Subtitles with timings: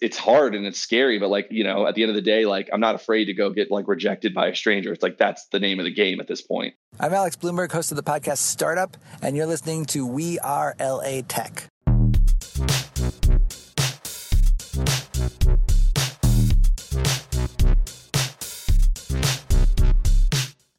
[0.00, 2.46] it's hard and it's scary but like you know at the end of the day
[2.46, 4.92] like i'm not afraid to go get like rejected by a stranger.
[4.92, 6.74] It's like that's the name of the game at this point.
[6.98, 11.20] I'm alex blumberg host of the podcast startup and you're listening to we are la
[11.28, 11.70] tech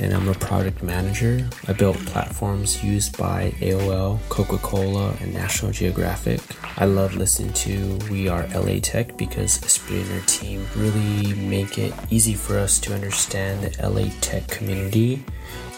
[0.00, 1.46] and I'm a product manager.
[1.68, 6.40] I built platforms used by AOL, Coca Cola, and National Geographic.
[6.78, 11.76] I love listening to We Are LA Tech because Espree and her team really make
[11.76, 15.22] it easy for us to understand the LA Tech community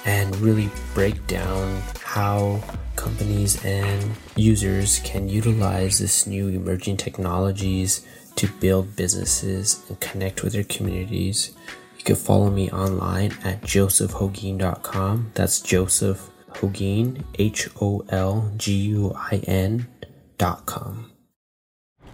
[0.05, 2.63] and really break down how
[2.95, 10.53] companies and users can utilize this new emerging technologies to build businesses and connect with
[10.53, 11.55] their communities
[12.03, 15.31] you can follow me online at josephholguin.com.
[15.35, 21.13] That's Joseph Holguin, H O L G U I N.com.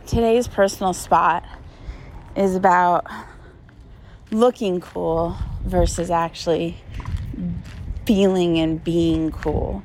[0.06, 1.42] Today's personal spot
[2.36, 3.06] is about
[4.30, 6.76] looking cool versus actually
[8.04, 9.82] feeling and being cool.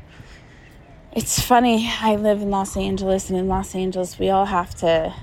[1.13, 5.13] It's funny, I live in Los Angeles, and in Los Angeles, we all have to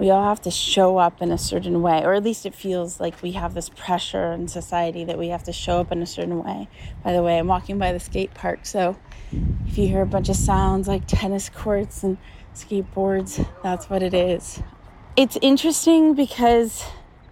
[0.00, 2.98] we all have to show up in a certain way, or at least it feels
[2.98, 6.06] like we have this pressure in society that we have to show up in a
[6.06, 6.66] certain way.
[7.04, 8.96] By the way, I'm walking by the skate park, so
[9.66, 12.16] if you hear a bunch of sounds like tennis courts and
[12.54, 14.62] skateboards, that's what it is.
[15.16, 16.82] It's interesting because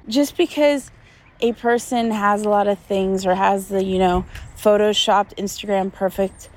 [0.06, 0.90] just because
[1.40, 4.26] a person has a lot of things or has the, you know,
[4.58, 6.50] photoshopped Instagram perfect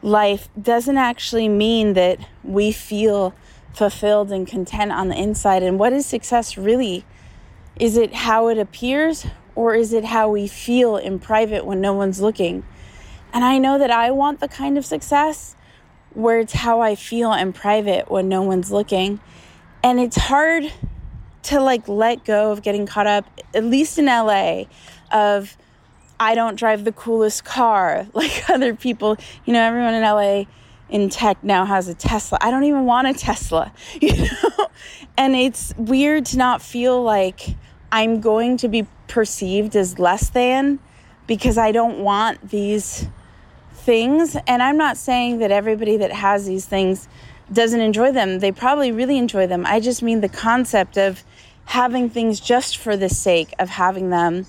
[0.00, 3.34] life doesn't actually mean that we feel
[3.78, 5.62] fulfilled and content on the inside.
[5.62, 7.04] And what is success really?
[7.78, 9.24] Is it how it appears
[9.54, 12.64] or is it how we feel in private when no one's looking?
[13.32, 15.54] And I know that I want the kind of success
[16.12, 19.20] where it's how I feel in private when no one's looking.
[19.84, 20.72] And it's hard
[21.44, 24.64] to like let go of getting caught up, at least in LA,
[25.12, 25.56] of
[26.18, 29.16] I don't drive the coolest car like other people.
[29.44, 30.46] You know, everyone in LA
[30.88, 32.38] in tech now has a Tesla.
[32.40, 34.68] I don't even want a Tesla, you know?
[35.16, 37.56] and it's weird to not feel like
[37.92, 40.78] I'm going to be perceived as less than
[41.26, 43.06] because I don't want these
[43.72, 44.36] things.
[44.46, 47.08] And I'm not saying that everybody that has these things
[47.52, 48.40] doesn't enjoy them.
[48.40, 49.64] They probably really enjoy them.
[49.66, 51.24] I just mean the concept of
[51.64, 54.46] having things just for the sake of having them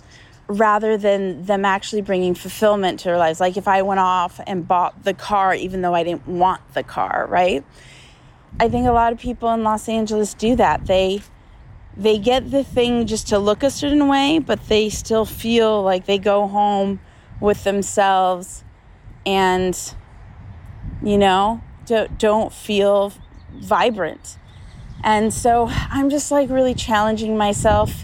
[0.49, 3.39] rather than them actually bringing fulfillment to their lives.
[3.39, 6.81] Like if I went off and bought the car, even though I didn't want the
[6.81, 7.63] car, right?
[8.59, 10.87] I think a lot of people in Los Angeles do that.
[10.87, 11.21] They
[11.95, 16.05] they get the thing just to look a certain way, but they still feel like
[16.05, 16.99] they go home
[17.39, 18.63] with themselves
[19.25, 19.93] and
[21.03, 23.13] you know, don't don't feel
[23.53, 24.39] vibrant.
[25.03, 28.03] And so I'm just like really challenging myself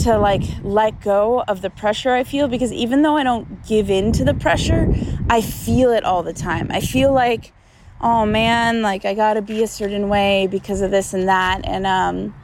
[0.00, 3.90] to like let go of the pressure I feel because even though I don't give
[3.90, 4.92] in to the pressure,
[5.28, 6.70] I feel it all the time.
[6.70, 7.52] I feel like,
[8.00, 11.62] oh man, like I gotta be a certain way because of this and that.
[11.64, 12.34] And um,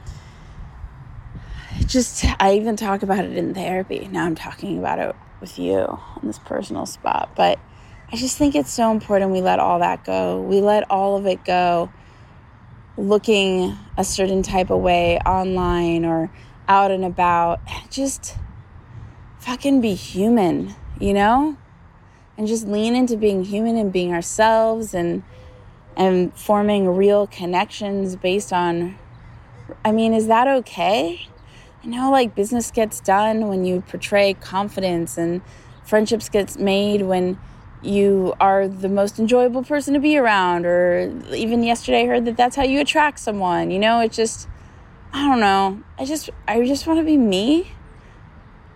[1.85, 4.07] just, I even talk about it in therapy.
[4.11, 7.31] Now I'm talking about it with you on this personal spot.
[7.35, 7.59] But
[8.11, 10.41] I just think it's so important we let all that go.
[10.41, 11.91] We let all of it go
[12.97, 16.31] looking a certain type of way online or
[16.67, 18.35] out and about, and just
[19.39, 21.57] fucking be human, you know?
[22.37, 25.23] And just lean into being human and being ourselves and
[25.95, 28.97] and forming real connections based on
[29.83, 31.27] I mean, is that okay?
[31.83, 35.41] I know like business gets done when you portray confidence and
[35.83, 37.39] friendships gets made when
[37.81, 42.35] you are the most enjoyable person to be around or even yesterday I heard that
[42.35, 43.71] that's how you attract someone.
[43.71, 44.47] You know, it's just
[45.13, 45.81] I don't know.
[45.97, 47.71] I just I just want to be me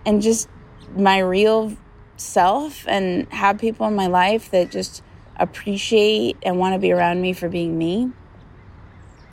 [0.06, 0.50] and just
[0.96, 1.76] my real
[2.18, 5.04] self and have people in my life that just
[5.38, 8.12] appreciate and want to be around me for being me.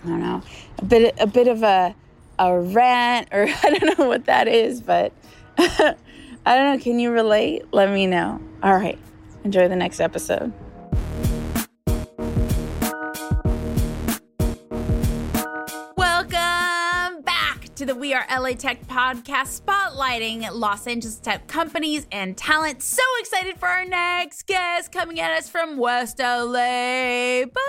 [0.05, 0.43] I don't know.
[0.79, 1.95] A bit a bit of a
[2.39, 5.13] a rant or I don't know what that is, but
[5.59, 5.97] I
[6.45, 6.83] don't know.
[6.83, 7.73] Can you relate?
[7.73, 8.41] Let me know.
[8.63, 8.99] All right.
[9.45, 10.53] Enjoy the next episode.
[17.79, 22.83] To the We Are LA Tech podcast, spotlighting Los Angeles tech companies and talent.
[22.83, 27.45] So excited for our next guest coming at us from West LA.
[27.45, 27.61] Bo!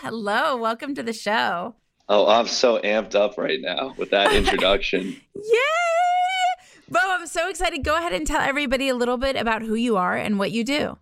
[0.00, 1.74] Hello, welcome to the show.
[2.08, 5.20] Oh, I'm so amped up right now with that introduction.
[5.34, 6.64] Yay!
[6.88, 7.82] Bo, I'm so excited.
[7.82, 10.62] Go ahead and tell everybody a little bit about who you are and what you
[10.62, 10.98] do.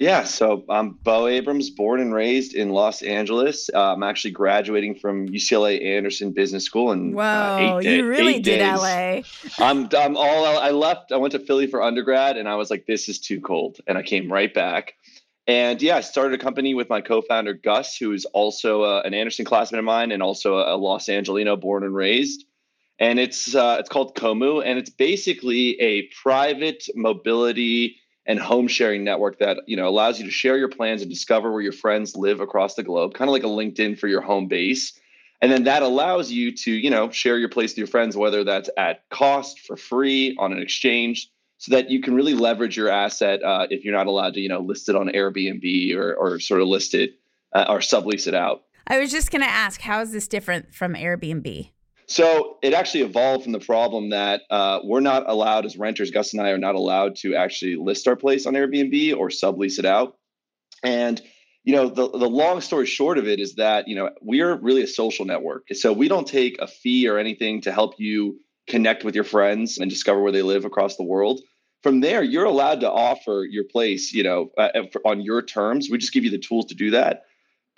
[0.00, 3.68] Yeah, so I'm Bo Abrams, born and raised in Los Angeles.
[3.72, 8.40] Uh, I'm actually graduating from UCLA Anderson Business School in Whoa, uh, eight, you really
[8.40, 8.78] did days.
[8.78, 9.20] LA.
[9.58, 11.12] I'm I'm all I left.
[11.12, 13.98] I went to Philly for undergrad, and I was like, this is too cold, and
[13.98, 14.94] I came right back.
[15.46, 19.12] And yeah, I started a company with my co-founder Gus, who is also uh, an
[19.12, 22.46] Anderson classmate of mine, and also a, a Los Angelino, born and raised.
[22.98, 27.96] And it's uh, it's called Kommu, and it's basically a private mobility
[28.30, 31.50] and home sharing network that you know allows you to share your plans and discover
[31.50, 34.46] where your friends live across the globe, kind of like a LinkedIn for your home
[34.46, 34.96] base.
[35.42, 38.44] And then that allows you to you know share your place with your friends, whether
[38.44, 41.28] that's at cost, for free, on an exchange,
[41.58, 44.48] so that you can really leverage your asset uh, if you're not allowed to you
[44.48, 47.18] know list it on Airbnb or or sort of list it
[47.52, 48.62] uh, or sublease it out.
[48.86, 51.70] I was just going to ask, how is this different from Airbnb?
[52.10, 56.10] So it actually evolved from the problem that uh, we're not allowed as renters.
[56.10, 59.78] Gus and I are not allowed to actually list our place on Airbnb or sublease
[59.78, 60.16] it out.
[60.82, 61.22] And
[61.62, 64.82] you know, the the long story short of it is that you know we're really
[64.82, 65.68] a social network.
[65.72, 69.78] So we don't take a fee or anything to help you connect with your friends
[69.78, 71.40] and discover where they live across the world.
[71.84, 74.70] From there, you're allowed to offer your place, you know, uh,
[75.04, 75.88] on your terms.
[75.88, 77.22] We just give you the tools to do that.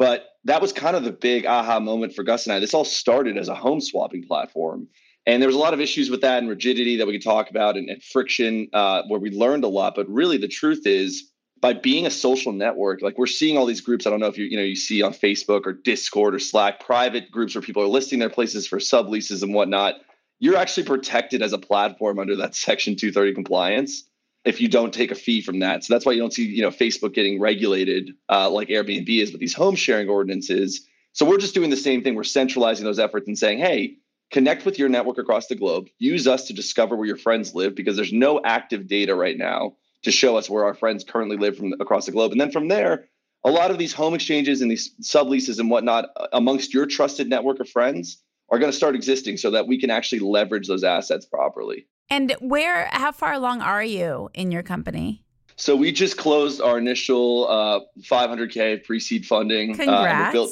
[0.02, 2.58] But that was kind of the big aha moment for Gus and I.
[2.58, 4.88] This all started as a home swapping platform.
[5.26, 7.50] And there was a lot of issues with that and rigidity that we could talk
[7.50, 9.94] about and, and friction uh, where we learned a lot.
[9.94, 13.80] But really, the truth is, by being a social network, like we're seeing all these
[13.80, 14.04] groups.
[14.04, 16.80] I don't know if you you know you see on Facebook or Discord or Slack,
[16.80, 20.00] private groups where people are listing their places for subleases and whatnot.
[20.40, 24.02] You're actually protected as a platform under that Section 230 compliance
[24.44, 25.84] if you don't take a fee from that.
[25.84, 29.32] So that's why you don't see, you know, Facebook getting regulated uh, like Airbnb is
[29.32, 30.86] with these home sharing ordinances.
[31.12, 32.14] So we're just doing the same thing.
[32.14, 33.96] We're centralizing those efforts and saying, hey,
[34.30, 35.88] connect with your network across the globe.
[35.98, 39.74] Use us to discover where your friends live because there's no active data right now
[40.02, 42.32] to show us where our friends currently live from across the globe.
[42.32, 43.08] And then from there,
[43.44, 47.28] a lot of these home exchanges and these subleases and whatnot uh, amongst your trusted
[47.28, 50.84] network of friends are going to start existing so that we can actually leverage those
[50.84, 51.86] assets properly.
[52.12, 55.24] And where, how far along are you in your company?
[55.56, 59.74] So we just closed our initial uh, 500k pre-seed funding.
[59.74, 60.36] Congrats.
[60.36, 60.46] Uh,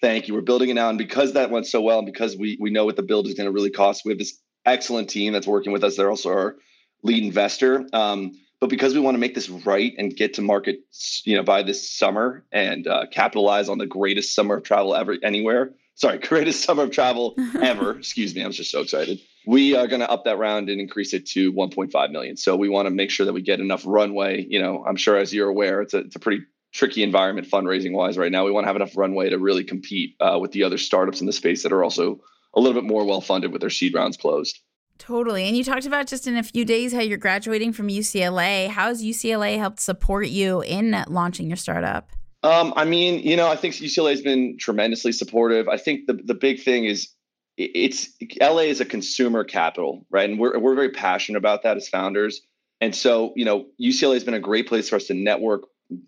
[0.00, 0.34] thank you.
[0.34, 2.84] We're building it now, and because that went so well, and because we we know
[2.84, 5.72] what the build is going to really cost, we have this excellent team that's working
[5.72, 5.96] with us.
[5.96, 6.56] They're also our
[7.04, 7.86] lead investor.
[7.92, 10.80] Um, but because we want to make this right and get to market,
[11.22, 15.16] you know, by this summer and uh, capitalize on the greatest summer of travel ever
[15.22, 15.74] anywhere.
[15.94, 17.98] Sorry, greatest summer of travel ever.
[17.98, 21.12] Excuse me, I'm just so excited we are going to up that round and increase
[21.12, 22.36] it to 1.5 million.
[22.36, 24.44] So we want to make sure that we get enough runway.
[24.48, 27.92] You know, I'm sure as you're aware, it's a, it's a pretty tricky environment fundraising
[27.92, 28.44] wise right now.
[28.44, 31.26] We want to have enough runway to really compete uh, with the other startups in
[31.26, 32.20] the space that are also
[32.54, 34.58] a little bit more well funded with their seed rounds closed.
[34.96, 35.44] Totally.
[35.46, 38.68] And you talked about just in a few days how you're graduating from UCLA.
[38.68, 42.10] How has UCLA helped support you in launching your startup?
[42.44, 45.66] Um, I mean, you know, I think UCLA has been tremendously supportive.
[45.66, 47.08] I think the, the big thing is
[47.56, 48.10] it's
[48.40, 50.28] LA is a consumer capital, right?
[50.28, 52.42] And we're we're very passionate about that as founders.
[52.82, 55.62] And so, you know, UCLA has been a great place for us to network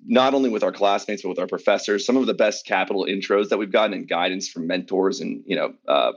[0.05, 2.05] not only with our classmates but with our professors.
[2.05, 5.57] Some of the best capital intros that we've gotten and guidance from mentors and you
[5.57, 6.13] know, uh,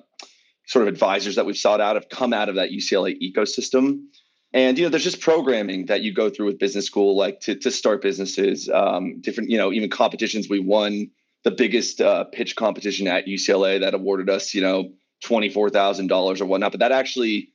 [0.67, 4.01] sort of advisors that we've sought out have come out of that UCLA ecosystem.
[4.51, 7.55] And you know, there's just programming that you go through with business school, like to
[7.55, 10.49] to start businesses, um, different, you know, even competitions.
[10.49, 11.11] We won
[11.43, 14.91] the biggest uh, pitch competition at UCLA that awarded us, you know,
[15.23, 16.71] $24,000 or whatnot.
[16.71, 17.49] But that actually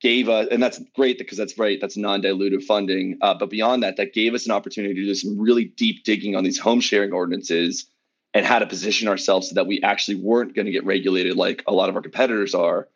[0.00, 3.18] gave us, and that's great because that's right, that's non dilutive funding.
[3.20, 6.36] Uh, but beyond that, that gave us an opportunity to do some really deep digging
[6.36, 7.86] on these home sharing ordinances
[8.34, 11.62] and how to position ourselves so that we actually weren't going to get regulated like
[11.66, 12.88] a lot of our competitors are.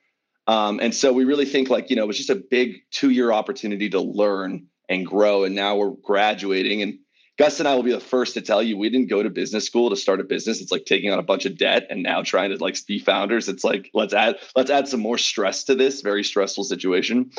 [0.46, 3.10] Um, and so we really think like, you know, it was just a big two
[3.10, 5.44] year opportunity to learn and grow.
[5.44, 6.98] And now we're graduating and
[7.38, 9.64] Gus and I will be the first to tell you we didn't go to business
[9.64, 10.60] school to start a business.
[10.60, 13.48] It's like taking on a bunch of debt and now trying to like be founders.
[13.48, 17.30] It's like let's add let's add some more stress to this very stressful situation.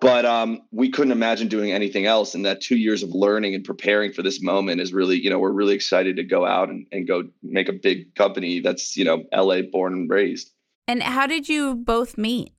[0.00, 2.34] but um, we couldn't imagine doing anything else.
[2.34, 5.38] And that two years of learning and preparing for this moment is really, you know,
[5.38, 9.04] we're really excited to go out and, and go make a big company that's, you
[9.04, 10.52] know, LA born and raised.
[10.88, 12.52] And how did you both meet?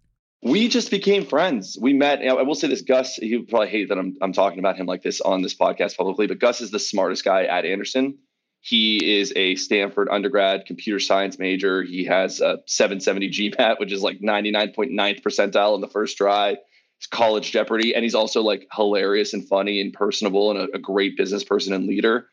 [0.43, 1.77] We just became friends.
[1.81, 2.21] We met.
[2.21, 3.15] I will say this, Gus.
[3.15, 5.97] He would probably hate that I'm I'm talking about him like this on this podcast
[5.97, 8.19] publicly, but Gus is the smartest guy at Anderson.
[8.59, 11.83] He is a Stanford undergrad computer science major.
[11.83, 14.91] He has a 770 GMAT, which is like 99.9
[15.21, 16.57] percentile in the first try.
[16.97, 20.79] It's college Jeopardy, and he's also like hilarious and funny and personable and a, a
[20.79, 22.27] great business person and leader.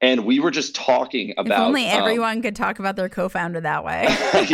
[0.00, 1.60] And we were just talking about.
[1.60, 4.06] If only um, everyone um, could talk about their co-founder that way.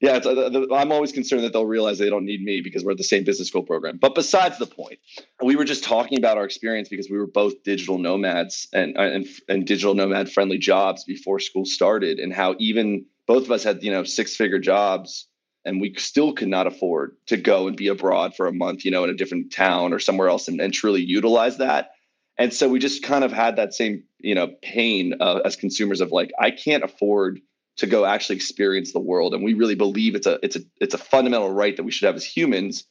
[0.00, 2.98] yeah, uh, I'm always concerned that they'll realize they don't need me because we're at
[2.98, 3.98] the same business school program.
[3.98, 4.98] But besides the point,
[5.42, 9.02] we were just talking about our experience because we were both digital nomads and uh,
[9.02, 13.64] and, and digital nomad friendly jobs before school started, and how even both of us
[13.64, 15.26] had you know six figure jobs
[15.64, 18.90] and we still could not afford to go and be abroad for a month, you
[18.90, 21.90] know, in a different town or somewhere else and, and truly utilize that.
[22.38, 26.00] And so we just kind of had that same, you know, pain uh, as consumers
[26.00, 27.40] of like, I can't afford
[27.78, 29.34] to go actually experience the world.
[29.34, 32.06] And we really believe it's a it's a it's a fundamental right that we should
[32.06, 32.84] have as humans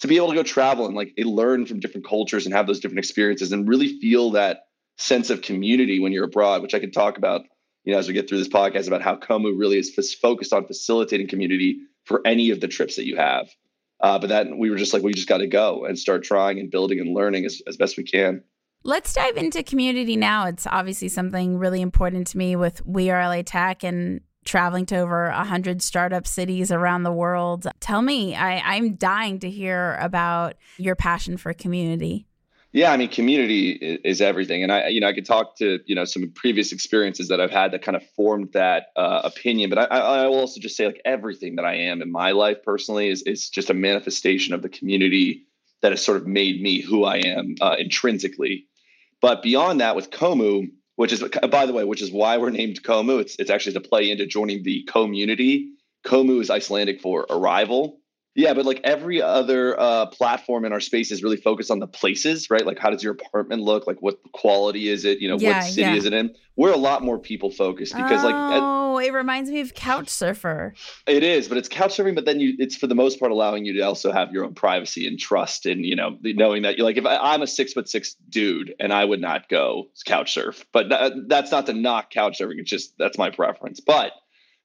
[0.00, 2.80] to be able to go travel and like learn from different cultures and have those
[2.80, 4.64] different experiences and really feel that
[4.96, 7.42] sense of community when you're abroad which i can talk about
[7.84, 10.64] you know as we get through this podcast about how kommu really is focused on
[10.66, 13.48] facilitating community for any of the trips that you have.
[14.00, 16.58] Uh, but that we were just like we just got to go and start trying
[16.58, 18.42] and building and learning as, as best we can.
[18.82, 20.46] Let's dive into community now.
[20.46, 24.98] It's obviously something really important to me with We Are LA Tech and traveling to
[24.98, 27.66] over 100 startup cities around the world.
[27.80, 32.26] Tell me, I, I'm dying to hear about your passion for community.
[32.74, 33.70] Yeah, I mean, community
[34.02, 37.28] is everything, and I, you know, I could talk to you know some previous experiences
[37.28, 39.70] that I've had that kind of formed that uh, opinion.
[39.70, 42.64] But I, I will also just say, like everything that I am in my life
[42.64, 45.46] personally is is just a manifestation of the community
[45.82, 48.66] that has sort of made me who I am uh, intrinsically.
[49.20, 52.50] But beyond that, with Kommu, which is uh, by the way, which is why we're
[52.50, 53.20] named Kommu.
[53.20, 55.70] It's it's actually to play into joining the community.
[56.06, 58.00] Kommu is Icelandic for arrival.
[58.34, 61.86] Yeah, but like every other uh, platform in our space is really focused on the
[61.86, 62.66] places, right?
[62.66, 63.86] Like, how does your apartment look?
[63.86, 65.20] Like, what quality is it?
[65.20, 65.94] You know, yeah, what city yeah.
[65.94, 66.34] is it in?
[66.56, 70.72] We're a lot more people focused because, oh, like, oh, it reminds me of Couchsurfer.
[71.06, 73.72] It is, but it's Couchsurfing, but then you, it's for the most part allowing you
[73.74, 76.96] to also have your own privacy and trust, and you know, knowing that you're like,
[76.96, 80.90] if I, am a six foot six dude and I would not go couchsurf, but
[80.90, 82.58] that, that's not to knock couch couchsurfing.
[82.58, 84.12] It's just that's my preference, but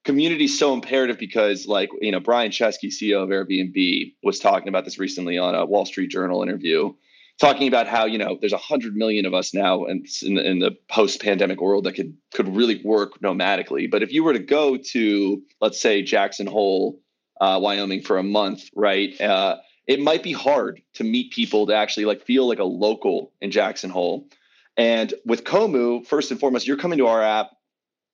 [0.05, 4.69] community is so imperative because like you know brian chesky ceo of airbnb was talking
[4.69, 6.93] about this recently on a wall street journal interview
[7.39, 10.45] talking about how you know there's a hundred million of us now in, in the,
[10.45, 13.89] in the post-pandemic world that could could really work nomadically.
[13.89, 16.99] But if you were to go to let's say jackson hole
[17.41, 21.73] uh, wyoming for a month right uh, it might be hard to meet people to
[21.73, 24.27] actually like feel like a local in jackson hole.
[24.77, 27.51] And with kommu first and foremost you're coming to our app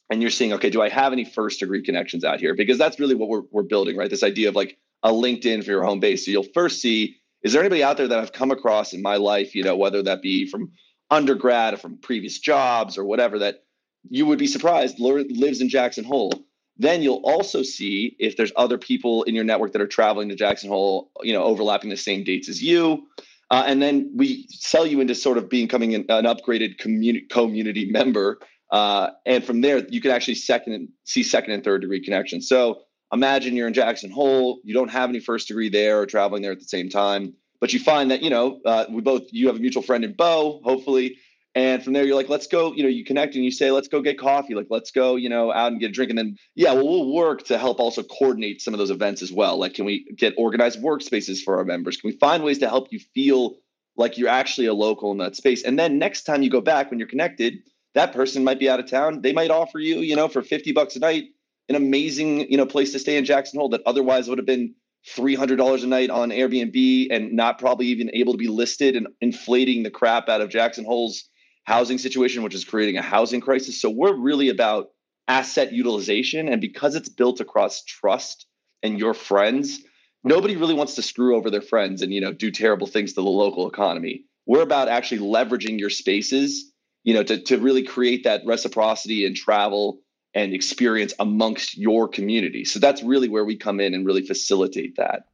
[0.10, 2.54] and you're seeing, okay, do I have any first degree connections out here?
[2.56, 4.10] Because that's really what we're, we're building, right?
[4.10, 6.26] This idea of like a LinkedIn for your home base.
[6.26, 9.18] So you'll first see, is there anybody out there that I've come across in my
[9.18, 10.72] life, you know, whether that be from
[11.10, 13.64] undergrad or from previous jobs or whatever, that
[14.10, 16.34] you would be surprised lives in Jackson Hole.
[16.78, 20.36] Then you'll also see if there's other people in your network that are traveling to
[20.36, 23.08] Jackson Hole, you know, overlapping the same dates as you.
[23.50, 27.90] Uh, and then we sell you into sort of becoming an, an upgraded community community
[27.90, 28.40] member
[28.72, 32.48] uh, and from there, you can actually second see second and third degree connections.
[32.48, 32.82] So
[33.14, 36.52] imagine you're in Jackson Hole, you don't have any first degree there or traveling there
[36.52, 39.58] at the same time, but you find that you know uh, we both you have
[39.58, 41.18] a mutual friend in Bo, hopefully,
[41.54, 42.74] and from there you're like, let's go.
[42.74, 44.56] You know, you connect and you say, let's go get coffee.
[44.56, 45.16] Like, let's go.
[45.16, 47.80] You know, out and get a drink, and then yeah, well, we'll work to help
[47.80, 49.58] also coordinate some of those events as well.
[49.58, 51.98] Like, can we get organized workspaces for our members?
[51.98, 53.58] Can we find ways to help you feel
[53.96, 55.64] like you're actually a local in that space?
[55.64, 57.60] And then next time you go back when you're connected
[57.96, 59.22] that person might be out of town.
[59.22, 61.26] They might offer you, you know, for 50 bucks a night,
[61.70, 64.76] an amazing, you know, place to stay in Jackson Hole that otherwise would have been
[65.16, 69.84] $300 a night on Airbnb and not probably even able to be listed and inflating
[69.84, 71.24] the crap out of Jackson Hole's
[71.64, 73.80] housing situation, which is creating a housing crisis.
[73.82, 74.90] So we're really about
[75.28, 76.50] asset utilization.
[76.50, 78.46] And because it's built across trust
[78.84, 79.80] and your friends,
[80.24, 83.22] nobody really wants to screw over their friends and, you know, do terrible things to
[83.22, 84.26] the local economy.
[84.46, 86.72] We're about actually leveraging your spaces
[87.06, 90.00] you know, to, to really create that reciprocity and travel
[90.34, 92.66] and experience amongst your community.
[92.66, 95.28] So that's really where we come in and really facilitate that.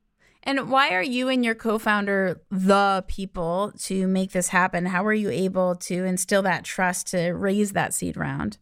[0.43, 4.85] And why are you and your co founder the people to make this happen?
[4.87, 8.57] How were you able to instill that trust to raise that seed round?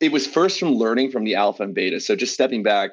[0.00, 2.00] It was first from learning from the alpha and beta.
[2.00, 2.92] So just stepping back,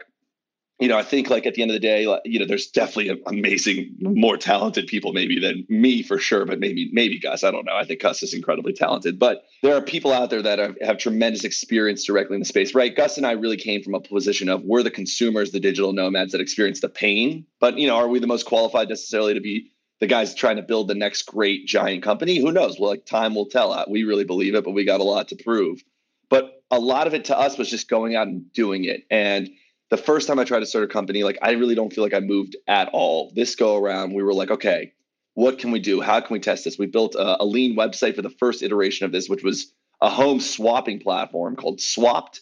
[0.81, 2.65] you know, I think like at the end of the day, like, you know, there's
[2.65, 7.43] definitely amazing, more talented people maybe than me for sure, but maybe maybe Gus.
[7.43, 7.75] I don't know.
[7.75, 10.97] I think Gus is incredibly talented, but there are people out there that have, have
[10.97, 12.95] tremendous experience directly in the space, right?
[12.95, 16.31] Gus and I really came from a position of we're the consumers, the digital nomads
[16.31, 19.71] that experience the pain, but you know, are we the most qualified necessarily to be
[19.99, 22.39] the guys trying to build the next great giant company?
[22.39, 22.79] Who knows?
[22.79, 23.71] Well, like time will tell.
[23.71, 25.83] Uh, we really believe it, but we got a lot to prove.
[26.27, 29.47] But a lot of it to us was just going out and doing it and
[29.91, 32.13] the first time I tried to start a company, like I really don't feel like
[32.13, 33.31] I moved at all.
[33.35, 34.93] This go around, we were like, okay,
[35.33, 35.99] what can we do?
[35.99, 36.79] How can we test this?
[36.79, 40.09] We built a, a lean website for the first iteration of this, which was a
[40.09, 42.39] home swapping platform called Swapt.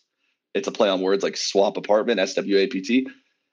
[0.54, 3.08] It's a play on words like swap apartment, S W A P T.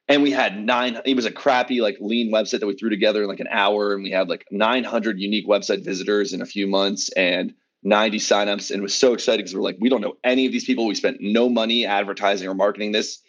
[0.08, 3.22] And we had nine, it was a crappy, like lean website that we threw together
[3.22, 3.94] in like an hour.
[3.94, 8.70] And we had like 900 unique website visitors in a few months and 90 signups.
[8.70, 10.86] And was so exciting because we're like, we don't know any of these people.
[10.86, 13.20] We spent no money advertising or marketing this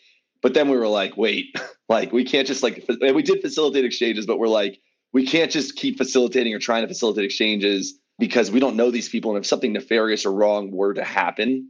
[0.42, 1.56] but then we were like, wait,
[1.90, 4.80] like we can't just like and we did facilitate exchanges, but we're like,
[5.14, 9.10] we can't just keep facilitating or trying to facilitate exchanges because we don't know these
[9.10, 9.32] people.
[9.36, 11.70] And if something nefarious or wrong were to happen,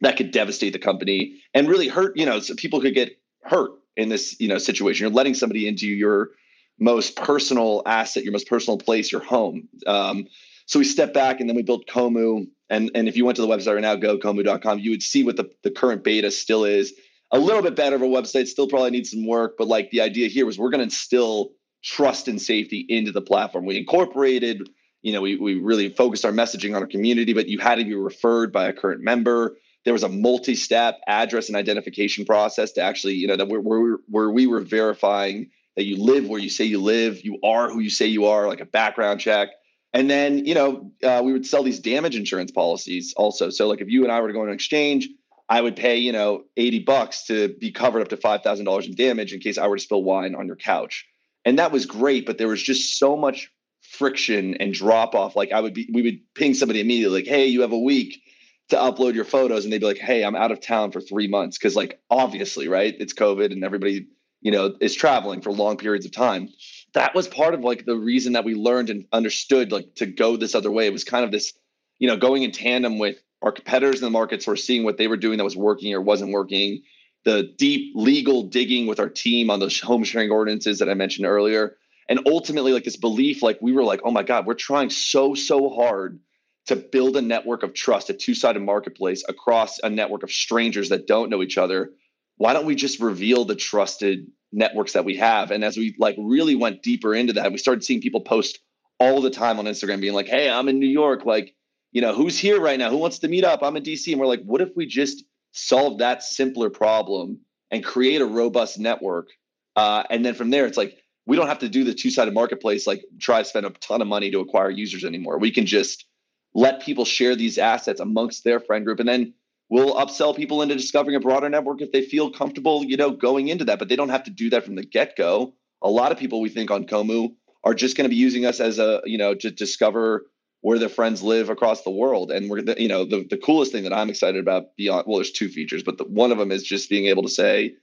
[0.00, 3.72] that could devastate the company and really hurt, you know, so people could get hurt
[3.96, 5.04] in this, you know, situation.
[5.04, 6.30] You're letting somebody into your
[6.78, 9.68] most personal asset, your most personal place, your home.
[9.86, 10.26] Um,
[10.66, 12.46] so we stepped back and then we built Kommu.
[12.70, 15.24] And, and if you went to the website right now, go kommu.com, you would see
[15.24, 16.92] what the, the current beta still is
[17.30, 19.56] a little bit better of a website, still probably needs some work.
[19.58, 21.50] But like the idea here was we're going to instill
[21.82, 23.66] trust and safety into the platform.
[23.66, 24.68] We incorporated,
[25.02, 27.84] you know, we, we really focused our messaging on our community, but you had to
[27.84, 29.56] be referred by a current member.
[29.84, 33.98] There was a multi-step address and identification process to actually, you know, that where, where,
[34.08, 37.78] where we were verifying that you live where you say you live, you are who
[37.78, 39.50] you say you are, like a background check.
[39.92, 43.48] And then, you know, uh, we would sell these damage insurance policies also.
[43.50, 45.08] So, like, if you and I were to go on an exchange,
[45.48, 49.32] I would pay, you know, 80 bucks to be covered up to $5,000 in damage
[49.32, 51.06] in case I were to spill wine on your couch.
[51.44, 53.50] And that was great, but there was just so much
[53.80, 55.36] friction and drop off.
[55.36, 58.20] Like I would be, we would ping somebody immediately, like, hey, you have a week
[58.68, 59.64] to upload your photos.
[59.64, 61.56] And they'd be like, hey, I'm out of town for three months.
[61.56, 62.94] Cause like, obviously, right.
[62.98, 64.06] It's COVID and everybody,
[64.42, 66.50] you know, is traveling for long periods of time.
[66.92, 70.36] That was part of like the reason that we learned and understood like to go
[70.36, 70.86] this other way.
[70.86, 71.54] It was kind of this,
[71.98, 75.08] you know, going in tandem with our competitors in the markets were seeing what they
[75.08, 76.82] were doing that was working or wasn't working.
[77.24, 81.26] The deep legal digging with our team on those home sharing ordinances that I mentioned
[81.26, 81.76] earlier.
[82.08, 85.34] And ultimately, like this belief, like we were like, oh my God, we're trying so,
[85.34, 86.20] so hard
[86.66, 90.88] to build a network of trust, a two sided marketplace across a network of strangers
[90.88, 91.90] that don't know each other.
[92.36, 95.50] Why don't we just reveal the trusted networks that we have?
[95.50, 98.58] And as we like really went deeper into that, we started seeing people post
[99.00, 101.24] all the time on Instagram being like, hey, I'm in New York.
[101.24, 101.54] Like,
[101.92, 102.90] you know, who's here right now?
[102.90, 103.62] Who wants to meet up?
[103.62, 104.10] I'm in DC.
[104.12, 108.78] And we're like, what if we just solve that simpler problem and create a robust
[108.78, 109.28] network?
[109.76, 112.32] Uh, and then from there, it's like, we don't have to do the two sided
[112.32, 115.38] marketplace, like try to spend a ton of money to acquire users anymore.
[115.38, 116.06] We can just
[116.54, 118.98] let people share these assets amongst their friend group.
[118.98, 119.34] And then
[119.68, 123.48] we'll upsell people into discovering a broader network if they feel comfortable, you know, going
[123.48, 123.78] into that.
[123.78, 125.54] But they don't have to do that from the get go.
[125.82, 128.58] A lot of people we think on Kommu are just going to be using us
[128.58, 130.26] as a, you know, to discover
[130.60, 132.30] where their friends live across the world.
[132.30, 135.30] And we're, you know, the, the coolest thing that I'm excited about beyond, well, there's
[135.30, 137.74] two features, but the, one of them is just being able to say,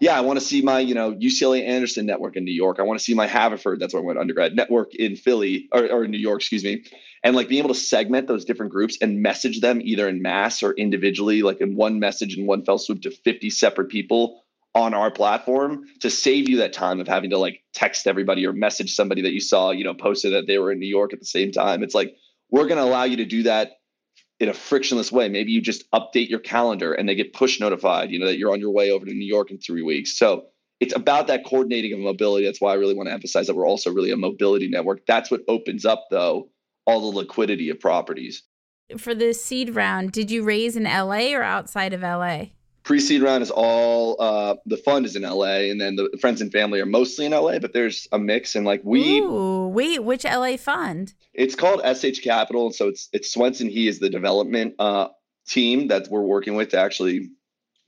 [0.00, 2.78] yeah, I want to see my, you know, UCLA Anderson network in New York.
[2.78, 5.90] I want to see my Haverford, that's where I went undergrad, network in Philly or,
[5.90, 6.84] or New York, excuse me.
[7.24, 10.62] And like being able to segment those different groups and message them either in mass
[10.62, 14.94] or individually, like in one message in one fell swoop to 50 separate people on
[14.94, 18.94] our platform to save you that time of having to like text everybody or message
[18.94, 21.26] somebody that you saw, you know, posted that they were in New York at the
[21.26, 21.82] same time.
[21.82, 22.14] It's like
[22.50, 23.72] we're going to allow you to do that
[24.40, 25.28] in a frictionless way.
[25.28, 28.52] Maybe you just update your calendar and they get push notified, you know, that you're
[28.52, 30.16] on your way over to New York in 3 weeks.
[30.16, 30.46] So
[30.78, 32.46] it's about that coordinating of mobility.
[32.46, 35.06] That's why I really want to emphasize that we're also really a mobility network.
[35.06, 36.50] That's what opens up though
[36.86, 38.44] all the liquidity of properties.
[38.96, 42.46] For the seed round, did you raise in LA or outside of LA?
[42.88, 46.50] Pre-seed round is all uh, the fund is in LA, and then the friends and
[46.50, 48.56] family are mostly in LA, but there's a mix.
[48.56, 51.12] And like we, Ooh, wait, which LA fund?
[51.34, 53.68] It's called SH Capital, and so it's it's Swenson.
[53.68, 55.08] He is the development uh,
[55.46, 57.28] team that we're working with to actually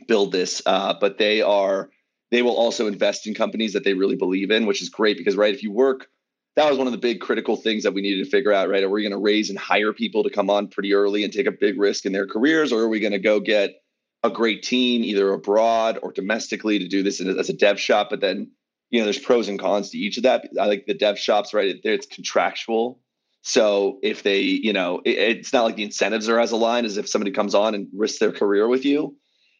[0.06, 0.60] build this.
[0.66, 1.88] Uh, but they are
[2.30, 5.34] they will also invest in companies that they really believe in, which is great because
[5.34, 6.08] right, if you work.
[6.56, 8.82] That was one of the big critical things that we needed to figure out, right?
[8.82, 11.46] Are we going to raise and hire people to come on pretty early and take
[11.46, 13.80] a big risk in their careers, or are we going to go get
[14.22, 18.20] a great team either abroad or domestically to do this as a dev shop but
[18.20, 18.50] then
[18.90, 21.54] you know there's pros and cons to each of that i like the dev shops
[21.54, 23.00] right it's contractual
[23.42, 26.96] so if they you know it, it's not like the incentives are as aligned as
[26.96, 29.16] if somebody comes on and risks their career with you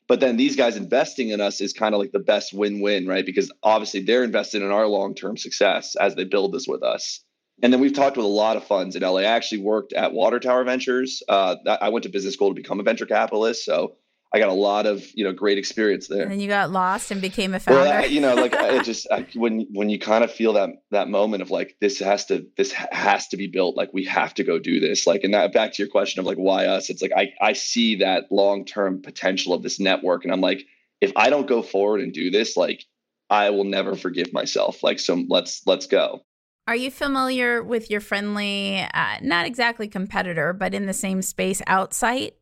[0.09, 3.25] But then these guys investing in us is kind of like the best win-win, right?
[3.25, 7.21] Because obviously they're invested in our long-term success as they build this with us.
[7.63, 9.19] And then we've talked with a lot of funds in LA.
[9.21, 11.23] I actually worked at Water Tower Ventures.
[11.29, 13.95] Uh, I went to business school to become a venture capitalist, so
[14.33, 16.23] I got a lot of you know great experience there.
[16.23, 17.81] And then you got lost and became a founder.
[17.81, 20.71] Well, I, you know, like I just I, when when you kind of feel that
[20.91, 23.77] that moment of like this has to this has to be built.
[23.77, 25.07] Like we have to go do this.
[25.07, 26.91] Like and that back to your question of like why us?
[26.91, 30.65] It's like I I see that long term potential of this network, and I'm like
[31.01, 32.85] if I don't go forward and do this, like
[33.31, 34.83] I will never forgive myself.
[34.83, 36.23] Like so, let's let's go.
[36.67, 41.61] Are you familiar with your friendly, uh, not exactly competitor, but in the same space,
[41.67, 42.33] Outsite?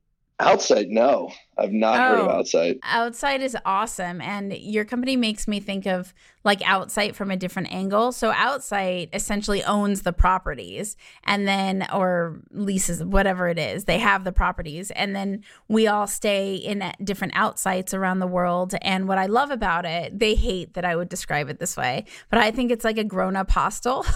[0.41, 1.33] Outsite, no.
[1.59, 2.79] I've not oh, heard of oh, Outsite.
[2.81, 4.21] Outsite is awesome.
[4.21, 8.13] And your company makes me think of like Outsite from a different angle.
[8.13, 14.23] So Outsite essentially owns the properties and then, or leases, whatever it is, they have
[14.23, 14.93] the properties.
[14.93, 18.75] And then we all stay in uh, different outsites around the world.
[18.81, 22.05] And what I love about it, they hate that I would describe it this way,
[22.31, 24.07] but I think it's like a grown up hostel.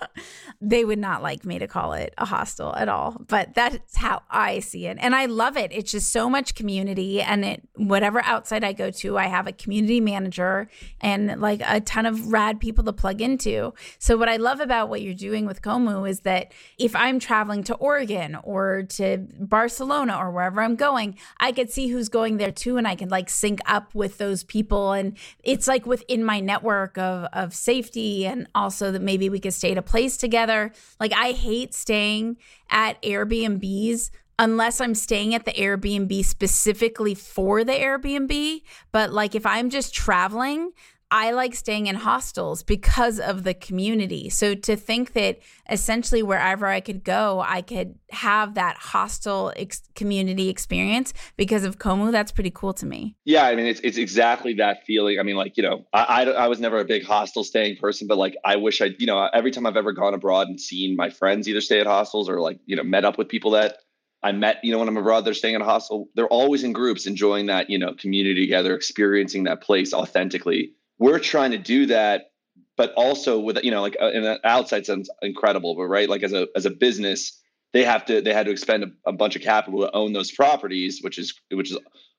[0.60, 4.22] they would not like me to call it a hostel at all, but that's how
[4.30, 4.98] I see it.
[5.00, 5.72] And I love it.
[5.72, 9.46] It's just so much community community and it whatever Outsite I go to, I have
[9.46, 10.68] a community manager
[11.00, 13.72] and like a ton of rad people to plug into.
[13.98, 17.62] So what I love about what you're doing with Kommu is that if I'm traveling
[17.64, 22.52] to Oregon or to Barcelona or wherever I'm going, I could see who's going there
[22.52, 26.40] too and I can like sync up with those people and it's like within my
[26.40, 30.72] network of of safety and also that maybe we could stay at a place together.
[30.98, 32.38] Like I hate staying
[32.70, 38.62] at Airbnbs unless I'm staying at the Airbnb specifically for the Airbnb.
[38.90, 40.72] But like if I'm just traveling,
[41.12, 44.30] I like staying in hostels because of the community.
[44.30, 49.82] So to think that essentially wherever I could go, I could have that hostel ex-
[49.94, 53.14] community experience because of Kommu, that's pretty cool to me.
[53.26, 55.20] Yeah, I mean, it's it's exactly that feeling.
[55.20, 58.06] I mean, like you know, I, I, I was never a big hostel staying person,
[58.08, 60.96] but like I wish I, you know, every time I've ever gone abroad and seen
[60.96, 63.76] my friends either stay at hostels or like you know met up with people that
[64.22, 66.08] I met, you know, when I'm abroad, they're staying in a hostel.
[66.14, 70.72] They're always in groups, enjoying that, you know, community together, experiencing that place authentically.
[70.98, 72.30] We're trying to do that,
[72.76, 76.32] but also with, you know, like, uh, and Outsite sounds incredible, but right, like as
[76.32, 77.38] a as a business,
[77.72, 80.30] they have to they had to expend a, a bunch of capital to own those
[80.30, 81.78] properties, which is which is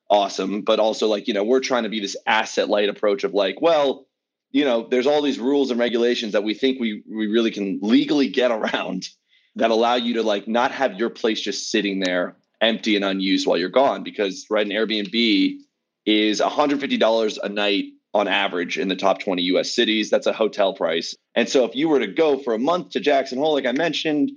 [0.09, 0.61] awesome.
[0.61, 3.61] But also, like, you know, we're trying to be this asset light approach of like,
[3.61, 4.07] well,
[4.51, 7.79] you know, there's all these rules and regulations that we think we we really can
[7.81, 9.07] legally get around
[9.55, 13.45] that allow you to like not have your place just sitting there empty and unused
[13.45, 15.57] while you're gone because right an airbnb
[16.05, 20.09] is $150 a night on average in the top 20 us cities.
[20.09, 21.15] That's a hotel price.
[21.35, 23.71] And so if you were to go for a month to jackson hole like i
[23.71, 24.31] mentioned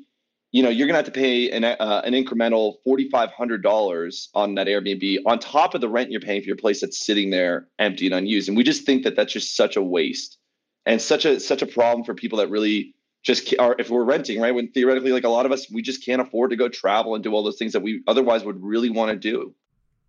[0.53, 4.67] you know you're going to have to pay an, uh, an incremental $4500 on that
[4.67, 8.07] airbnb on top of the rent you're paying for your place that's sitting there empty
[8.07, 8.49] and unused.
[8.49, 10.39] And we just think that that's just such a waste
[10.87, 14.41] and such a such a problem for people that really just are if we're renting
[14.41, 17.15] right when theoretically like a lot of us we just can't afford to go travel
[17.15, 19.55] and do all those things that we otherwise would really want to do.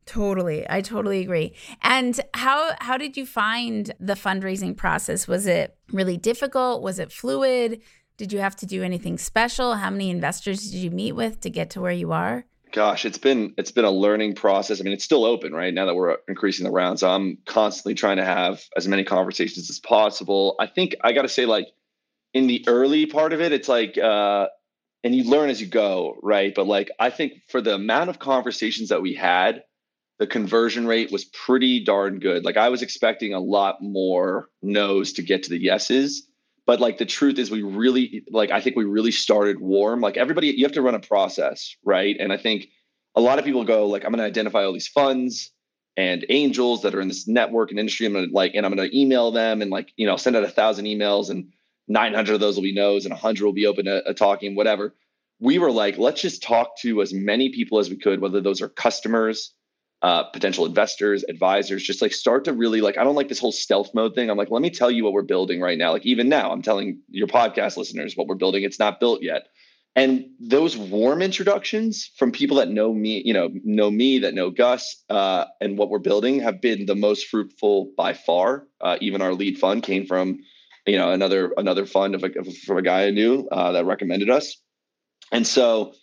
[0.08, 0.66] Totally.
[0.70, 1.54] I totally agree.
[1.82, 5.28] And how how did you find the fundraising process?
[5.28, 6.82] Was it really difficult?
[6.82, 7.82] Was it fluid?
[8.16, 9.76] Did you have to do anything special?
[9.76, 12.46] How many investors did you meet with to get to where you are?
[12.72, 14.80] Gosh it's been it's been a learning process.
[14.80, 17.04] I mean it's still open right now that we're increasing the rounds.
[17.04, 20.56] i'm constantly trying to have as many conversations as possible.
[20.58, 21.68] I think i got to say like
[22.38, 24.48] in the early part of it, it's like, uh,
[25.04, 26.54] and you learn as you go, right?
[26.54, 29.64] But like, I think for the amount of conversations that we had,
[30.20, 32.46] the conversion rate was pretty darn good.
[32.46, 36.28] Like, I was expecting a lot more no's to get to the yeses.
[36.68, 40.00] But like, the truth is, we really, like, I think we really started warm.
[40.02, 42.16] Like, everybody, you have to run a process, right?
[42.20, 42.68] And I think
[43.16, 45.52] a lot of people go, like, I'm going to identify all these funds
[45.96, 48.06] and angels that are in this network and industry.
[48.06, 50.44] I'm to like, and I'm going to email them and like, you know, send out
[50.44, 51.52] a thousand emails and
[51.88, 54.94] 900 of those will be no's and 100 will be open to, to talking, whatever.
[55.40, 58.62] We were like, let's just talk to as many people as we could, whether those
[58.62, 59.54] are customers,
[60.02, 63.52] uh, potential investors, advisors, just like start to really like, I don't like this whole
[63.52, 64.30] stealth mode thing.
[64.30, 65.92] I'm like, let me tell you what we're building right now.
[65.92, 68.64] Like, even now, I'm telling your podcast listeners what we're building.
[68.64, 69.48] It's not built yet.
[69.96, 74.52] And those warm introductions from people that know me, you know, know me, that know
[74.52, 78.68] Gus, uh, and what we're building have been the most fruitful by far.
[78.80, 80.42] Uh, even our lead fund came from
[80.88, 82.30] you know another another fund of a,
[82.66, 84.58] from a guy I knew uh, that recommended us,
[85.32, 85.94] and so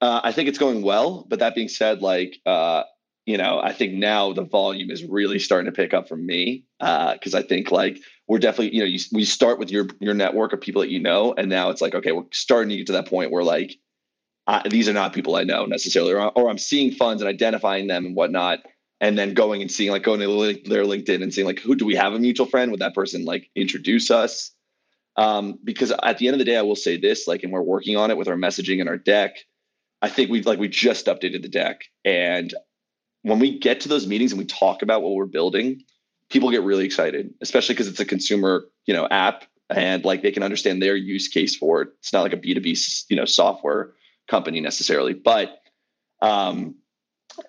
[0.00, 1.24] uh, I think it's going well.
[1.28, 2.82] But that being said, like uh,
[3.26, 6.64] you know, I think now the volume is really starting to pick up for me
[6.78, 10.14] because uh, I think like we're definitely you know you, we start with your your
[10.14, 12.86] network of people that you know, and now it's like okay, we're starting to get
[12.88, 13.76] to that point where like
[14.68, 18.04] these are not people I know necessarily, or, or I'm seeing funds and identifying them
[18.04, 18.58] and whatnot
[19.00, 21.84] and then going and seeing like going to their LinkedIn and seeing like who do
[21.84, 22.70] we have a mutual friend?
[22.70, 24.52] Would that person like introduce us?
[25.16, 27.62] Um, because at the end of the day, I will say this, like, and we're
[27.62, 29.36] working on it with our messaging and our deck.
[30.02, 31.84] I think we've like we just updated the deck.
[32.04, 32.52] And
[33.22, 35.82] when we get to those meetings and we talk about what we're building,
[36.30, 40.32] people get really excited, especially because it's a consumer, you know, app and like they
[40.32, 41.88] can understand their use case for it.
[42.00, 43.92] It's not like a B2B, you know, software
[44.28, 45.14] company necessarily.
[45.14, 45.60] But
[46.20, 46.74] um,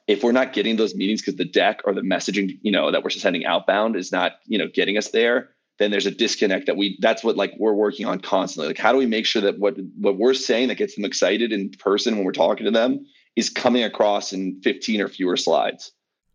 [0.08, 3.04] if we're not getting those meetings because the deck or the messaging, you know, that
[3.04, 6.78] we're sending outbound is not, you know, getting us there, then there's a disconnect that
[6.78, 8.68] we that's what like we're working on constantly.
[8.68, 11.52] Like how do we make sure that what what we're saying that gets them excited
[11.52, 15.92] in person when we're talking to them is coming across in 15 or fewer slides.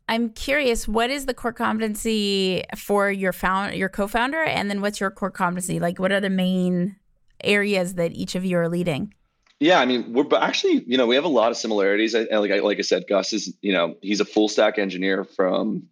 [0.08, 5.00] I'm curious, what is the core competency for your found your co-founder and then what's
[5.00, 5.80] your core competency?
[5.80, 6.96] Like what are the main
[7.42, 9.14] areas that each of you are leading?
[9.60, 12.14] Yeah, I mean, we're actually, you know, we have a lot of similarities.
[12.14, 15.82] like I, like I said, Gus is, you know, he's a full stack engineer from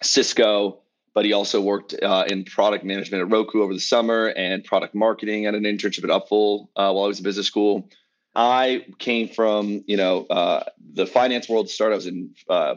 [0.00, 0.78] Cisco,
[1.14, 4.94] but he also worked uh, in product management at Roku over the summer and product
[4.94, 7.90] marketing at an internship at Upful uh, while I was in business school.
[8.36, 10.62] I came from, you know, uh,
[10.94, 11.68] the finance world.
[11.68, 11.92] Start.
[11.92, 12.76] I was in uh,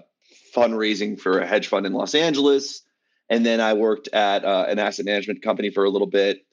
[0.55, 2.81] fundraising for a hedge fund in Los Angeles,
[3.29, 6.47] and then I worked at uh, an asset management company for a little bit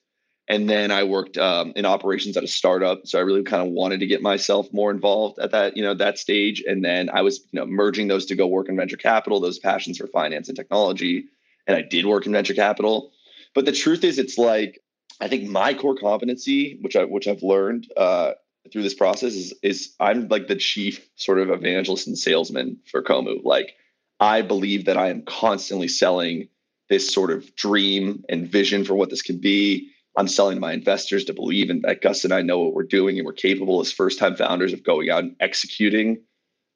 [0.49, 3.07] and then I worked um, in operations at a startup.
[3.07, 5.93] So I really kind of wanted to get myself more involved at that, you know,
[5.95, 6.65] that stage.
[6.67, 9.59] And then I was, you know, merging those to go work in venture capital, those
[9.59, 11.27] passions for finance and technology.
[11.67, 13.13] And I did work in venture capital.
[13.55, 14.81] But the truth is, it's like
[15.21, 18.33] I think my core competency, which I which I've learned uh,
[18.73, 23.03] through this process, is is I'm like the chief sort of evangelist and salesman for
[23.03, 23.45] Kommu.
[23.45, 23.75] Like
[24.19, 26.49] I believe that I am constantly selling
[26.89, 31.25] this sort of dream and vision for what this can be I'm selling my investors
[31.27, 33.93] to believe in that Gus and I know what we're doing and we're capable as
[33.93, 36.21] first time founders of going out and executing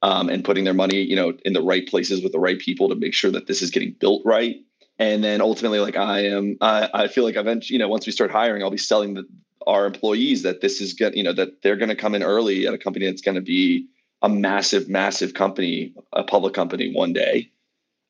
[0.01, 2.89] um, and putting their money, you know, in the right places with the right people
[2.89, 4.59] to make sure that this is getting built right.
[5.01, 8.13] And then ultimately, like I am, I, I feel like eventually, you know, once we
[8.13, 9.25] start hiring, I'll be selling the,
[9.67, 12.69] our employees that this is get, you know, that they're going to come in early
[12.69, 13.89] at a company that's going to be
[14.23, 17.51] a massive, massive company, a public company one day.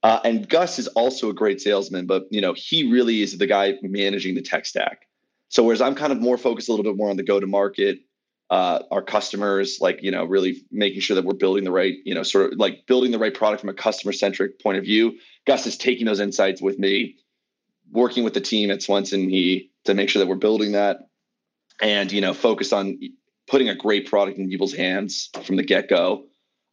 [0.03, 3.47] Uh, and Gus is also a great salesman, but you know, he really is the
[3.47, 5.07] guy managing the tech stack.
[5.53, 7.47] So whereas I'm kind of more focused a little bit more on the go to
[7.47, 7.99] market,
[8.49, 12.15] uh, our customers, like you know, really making sure that we're building the right, you
[12.15, 15.19] know, sort of like building the right product from a customer centric point of view.
[15.47, 17.17] Gus is taking those insights with me,
[17.91, 21.01] working with the team at SwensonHe to make sure that we're building that,
[21.83, 22.99] and you know, focused on
[23.47, 26.25] putting a great product in people's hands from the get go.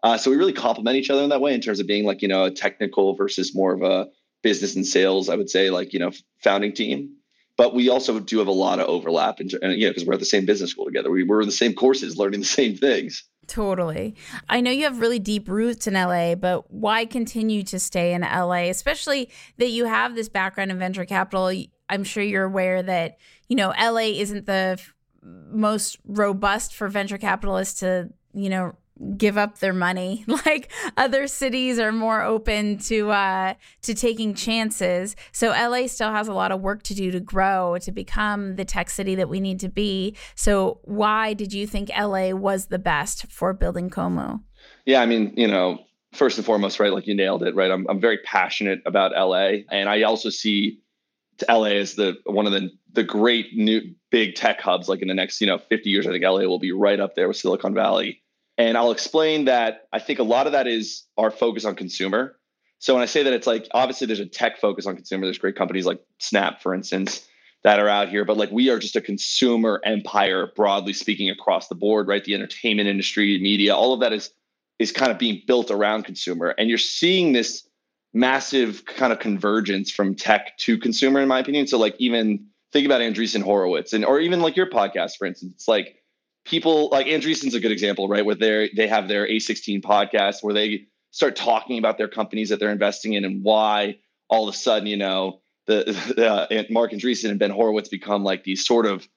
[0.04, 2.22] Uh, so we really complement each other in that way in terms of being like
[2.22, 4.08] you know a technical versus more of a
[4.42, 5.28] business and sales.
[5.28, 6.12] I would say like you know
[6.42, 7.18] founding team
[7.60, 10.20] but we also do have a lot of overlap and, you know because we're at
[10.20, 13.26] the same business school together we were in the same courses learning the same things
[13.48, 14.14] Totally.
[14.48, 18.22] I know you have really deep roots in LA, but why continue to stay in
[18.22, 21.52] LA, especially that you have this background in venture capital?
[21.90, 23.18] I'm sure you're aware that,
[23.48, 24.94] you know, LA isn't the f-
[25.24, 28.76] most robust for venture capitalists to, you know,
[29.18, 30.26] give up their money.
[30.46, 35.16] Like other cities are more open to uh, to taking chances.
[35.32, 38.64] So LA still has a lot of work to do to grow to become the
[38.64, 40.16] tech city that we need to be.
[40.36, 44.42] So why did you think LA was the best for building Kommu?
[44.86, 45.80] Yeah, I mean, you know,
[46.14, 46.92] first and foremost, right?
[46.92, 47.70] Like you nailed it, right?
[47.70, 50.80] I'm I'm very passionate about LA, and I also see
[51.48, 54.88] LA as the one of the the great new big tech hubs.
[54.88, 57.16] Like in the next, you know, 50 years, I think LA will be right up
[57.16, 58.24] there with Silicon Valley
[58.60, 62.38] and I'll explain that I think a lot of that is our focus on consumer.
[62.80, 65.26] So when I say that, it's like obviously there's a tech focus on consumer.
[65.26, 67.26] There's great companies like Snap, for instance,
[67.64, 71.70] that are out here, but like we are just a consumer empire, broadly speaking, across
[71.70, 72.24] the board, right?
[72.24, 74.32] The entertainment industry, media, all of that is
[74.78, 76.54] is kind of being built around consumer.
[76.58, 77.68] And you're seeing this
[78.14, 81.68] massive kind of convergence from tech to consumer, in my opinion.
[81.68, 85.54] So like even think about Andreessen Horowitz and or even like your podcast, for instance.
[85.56, 85.96] It's like
[86.46, 88.26] people like Andreessen's a good example, right?
[88.26, 92.60] Where they they have their A16 podcast where they start talking about their companies that
[92.60, 93.98] they're investing in and why
[94.30, 98.44] all of a sudden, you know, the, uh, Marc Andreessen and Ben Horowitz become like
[98.44, 99.08] these sort of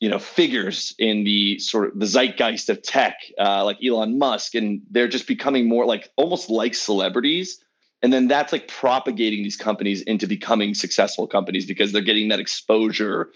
[0.00, 4.56] you know figures in the sort of the zeitgeist of tech, uh, like Elon Musk,
[4.56, 7.58] and they're just becoming more like almost like celebrities.
[8.02, 12.40] And then that's like propagating these companies into becoming successful companies because they're getting that
[12.40, 13.30] exposure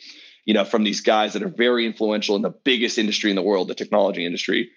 [0.46, 3.42] you know, from these guys that are very influential in the biggest industry in the
[3.42, 4.70] world, the technology industry.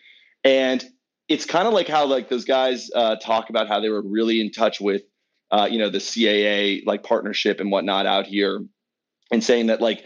[0.43, 0.84] And
[1.29, 4.41] it's kind of like how like those guys uh, talk about how they were really
[4.41, 5.03] in touch with,
[5.51, 8.65] uh, you know, the CAA like partnership and whatnot out here,
[9.32, 10.03] and saying that like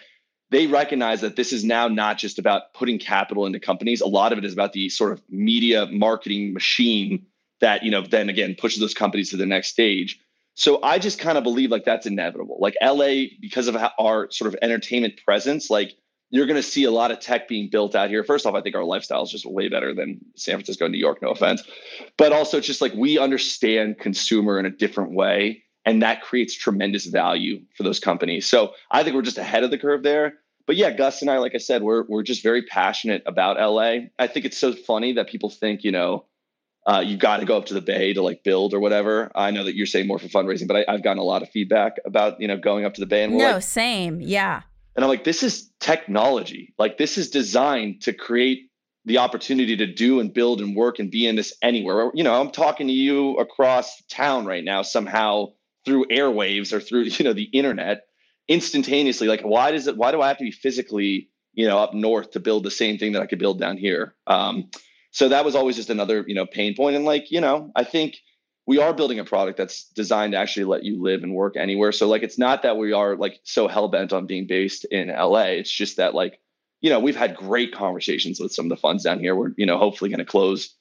[0.51, 4.01] they recognize that this is now not just about putting capital into companies.
[4.01, 7.25] A lot of it is about the sort of media marketing machine
[7.61, 10.19] that you know then again pushes those companies to the next stage.
[10.55, 12.57] So I just kind of believe like that's inevitable.
[12.59, 15.93] Like LA, because of our sort of entertainment presence, like
[16.29, 18.23] you're going to see a lot of tech being built out here.
[18.23, 21.21] First off, I think our lifestyle is just way better than San Francisco New York,
[21.21, 21.63] no offense.
[22.17, 25.63] But also, just like we understand consumer in a different way.
[25.85, 28.47] And that creates tremendous value for those companies.
[28.47, 30.35] So I think we're just ahead of the curve there.
[30.65, 34.07] But yeah, Gus and I, like I said, we're, we're just very passionate about LA.
[34.17, 36.25] I think it's so funny that people think, you know,
[36.85, 39.31] uh, you got to go up to the bay to like build or whatever.
[39.35, 41.49] I know that you're saying more for fundraising, but I, have gotten a lot of
[41.49, 44.61] feedback about you know going up to the bay and no, like, same, yeah.
[44.95, 46.73] And I'm like, this is technology.
[46.77, 48.69] Like this is designed to create
[49.05, 52.11] the opportunity to do and build and work and be in this anywhere.
[52.13, 55.47] You know, I'm talking to you across town right now somehow
[55.85, 58.03] through airwaves or through you know the internet
[58.47, 59.27] instantaneously.
[59.27, 59.97] Like, why does it?
[59.97, 62.97] Why do I have to be physically you know up north to build the same
[62.97, 64.15] thing that I could build down here?
[64.27, 64.69] Um,
[65.13, 66.97] so that was always just another you know pain point.
[66.97, 68.17] And like you know i think
[68.65, 71.91] we are building a product that's designed to actually let you live and work anywhere.
[71.91, 75.41] So like it's not that we are like so hell-bent on being based in la
[75.41, 76.39] it's just that like
[76.81, 79.35] you know we've had great conversations with some of the funds down here.
[79.35, 80.75] We're you know hopefully going to close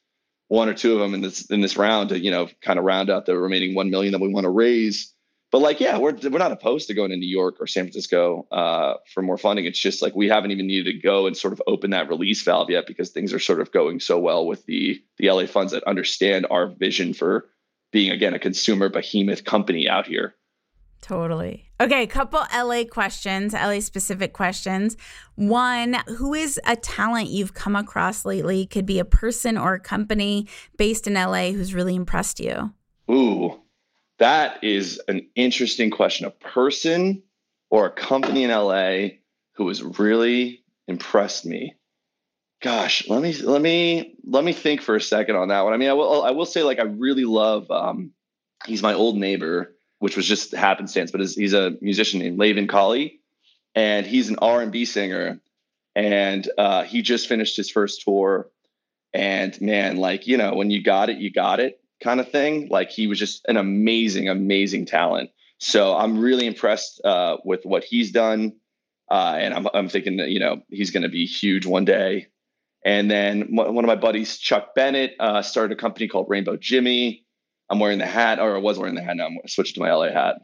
[0.49, 2.85] one or two of them in this in this round to you know kind of
[2.85, 5.13] round out the remaining 1 million that we want to raise
[5.53, 8.47] but like, yeah, we're we're not opposed to going to New York or San Francisco
[8.51, 9.67] uh, for more funding.
[9.67, 12.43] It's just like we haven't even needed to go and sort of open that release
[12.43, 15.73] valve yet because things are sort of going so well with the the LA funds
[15.73, 17.51] that understand our vision for
[17.93, 20.35] being again a consumer behemoth company out here.
[21.03, 21.69] Totally.
[21.81, 24.97] Okay, a couple LA questions, LA specific questions.
[25.35, 28.65] One, who is a talent you've come across lately?
[28.65, 32.73] Could be a person or a company based in LA who's really impressed you.
[33.11, 33.62] Ooh,
[34.23, 36.27] that is an interesting question.
[36.27, 37.25] A person
[37.71, 39.19] or a company in LA
[39.55, 41.75] who has really impressed me.
[42.61, 45.73] Gosh, let me let me let me think for a second on that one.
[45.73, 47.69] I mean, I will I will say like I really love.
[47.69, 48.13] Um,
[48.65, 53.19] he's my old neighbor, which was just happenstance, but he's a musician named Laven Colley,
[53.75, 55.41] and he's an R and B singer,
[55.97, 58.49] and uh, he just finished his first tour.
[59.13, 62.69] And man, like you know, when you got it, you got it kind of thing.
[62.69, 65.31] Like he was just an amazing, amazing talent.
[65.59, 68.55] So I'm really impressed uh, with what he's done.
[69.11, 72.29] Uh, and I'm, I'm thinking that, you know, he's going to be huge one day.
[72.85, 77.25] And then one of my buddies, Chuck Bennett, uh, started a company called Rainbow Jimmy.
[77.71, 79.17] I'm wearing the hat, or I was wearing the hat.
[79.17, 80.37] Now I'm switching to my LA hat.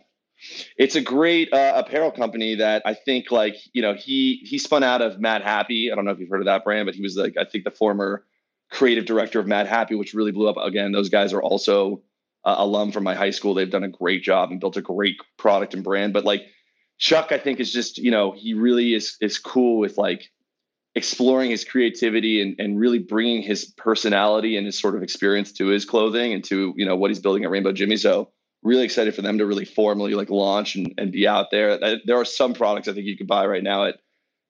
[0.77, 4.85] It's a great uh, apparel company that I think, like, you know, he he spun
[4.85, 5.91] out of Matt Madhappy.
[5.91, 7.65] I don't know if you've heard of that brand, but he was like, I think
[7.65, 8.25] the former
[8.71, 10.57] creative director of Madhappy, which really blew up.
[10.57, 12.03] Again, those guys are also
[12.45, 13.55] uh, alum from my high school.
[13.55, 16.13] They've done a great job and built a great product and brand.
[16.13, 16.47] But like
[16.99, 20.31] Chuck, I think is just you know he really is is cool with like
[20.95, 25.67] exploring his creativity and, and really bringing his personality and his sort of experience to
[25.67, 27.97] his clothing and to you know what he's building at Rainbow Jimmy.
[27.97, 28.31] So
[28.63, 31.79] really excited for them to really formally like launch and, and be out there.
[32.05, 33.95] There are some products I think you could buy right now at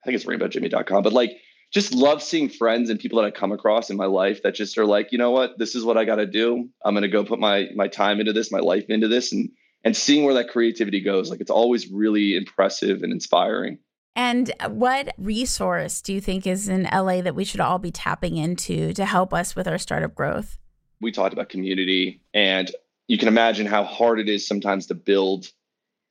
[0.03, 1.33] I think it's rainbowjimmy.com, but like
[1.73, 4.79] just love seeing friends and people that I come across in my life that just
[4.79, 6.69] are like, you know what, this is what I got to do.
[6.85, 9.51] I'm going to go put my my time into this, my life into this, and
[9.85, 11.31] and seeing where that creativity goes.
[11.31, 13.79] Like it's always really impressive and inspiring.
[14.17, 18.37] And what resource do you think is in LA that we should all be tapping
[18.37, 20.59] into to help us with our startup growth?
[21.01, 22.69] We talked about community, and
[23.07, 25.47] you can imagine how hard it is sometimes to build,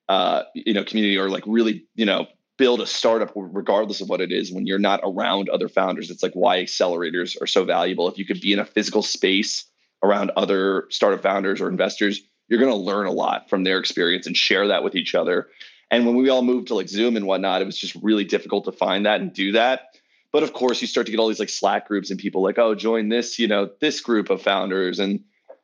[0.08, 4.22] uh, you know, community or like really, you know, build a startup regardless of what
[4.22, 6.10] it is when you're not around other founders.
[6.10, 8.08] It's like why accelerators are so valuable.
[8.08, 9.66] If you could be in a physical space
[10.04, 14.28] around other startup founders or investors you're going to learn a lot from their experience
[14.28, 15.48] and share that with each other.
[15.92, 18.66] And when we all moved to like zoom and whatnot it was just really difficult
[18.66, 19.98] to find that and do that.
[20.32, 22.58] But of course you start to get all these like slack groups and people like
[22.58, 25.24] oh join this you know this group of founders and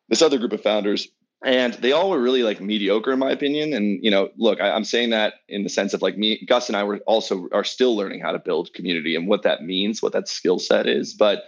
[0.09, 1.07] this other group of founders
[1.43, 3.73] and they all were really like mediocre in my opinion.
[3.73, 6.69] And you know look I, am saying that in the sense of like me gus
[6.69, 10.01] and i were also are still learning how to build community and what that means
[10.01, 11.13] what that skill set is.
[11.13, 11.43] But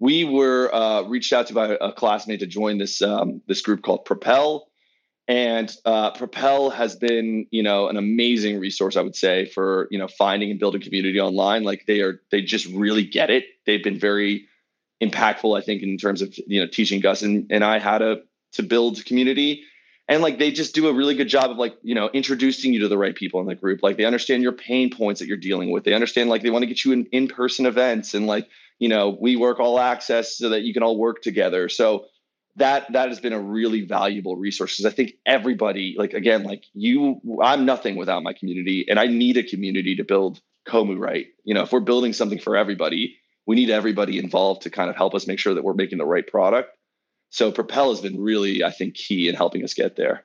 [0.00, 3.82] we were uh, reached out to by a classmate to join this um, this group
[3.82, 4.68] called propel.
[5.26, 9.98] And uh, propel has been you know an amazing resource i would say for you
[9.98, 11.64] know finding and building community online.
[11.64, 13.44] Like they are they just really get it.
[13.66, 14.48] They've been very
[15.02, 18.22] impactful i think in terms of you know teaching gus and, and i how to
[18.54, 19.64] to build community.
[20.08, 22.80] And like they just do a really good job of like you know introducing you
[22.80, 23.82] to the right people in the group.
[23.82, 25.84] Like they understand your pain points that you're dealing with.
[25.84, 28.48] They understand like they want to get you in in-person events and like
[28.78, 31.68] you know we work all access so that you can all work together.
[31.68, 32.06] So
[32.56, 36.64] that that has been a really valuable resource because i think everybody like again like
[36.72, 41.26] you i'm nothing without my community and i need a community to build kommu right.
[41.44, 44.96] You know if we're building something for everybody we need everybody involved to kind of
[44.96, 46.70] help us make sure that we're making the right product
[47.34, 50.24] So Propel has been really, I think, key in helping us get there.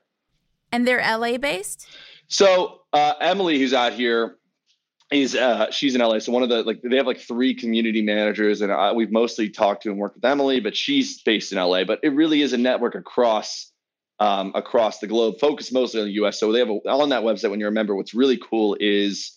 [0.71, 1.87] And they're LA based?
[2.27, 4.37] So uh, Emily, who's out here,
[5.11, 6.19] is uh, she's in LA.
[6.19, 9.49] So one of the like they have like three community managers, and I, we've mostly
[9.49, 11.83] talked to and worked with Emily, but she's based in LA.
[11.83, 13.71] But it really is a network across
[14.19, 16.39] um, across the globe, focused mostly on the U.S.
[16.39, 17.49] So they have a, on that website.
[17.49, 19.35] When you remember, what's really cool is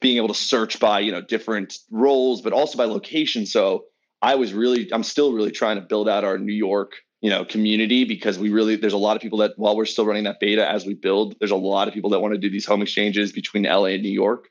[0.00, 3.46] being able to search by you know different roles, but also by location.
[3.46, 3.84] So
[4.20, 7.44] I was really, I'm still really trying to build out our New York you know
[7.44, 10.40] community because we really there's a lot of people that while we're still running that
[10.40, 12.82] beta as we build there's a lot of people that want to do these home
[12.82, 14.48] exchanges between la and new york.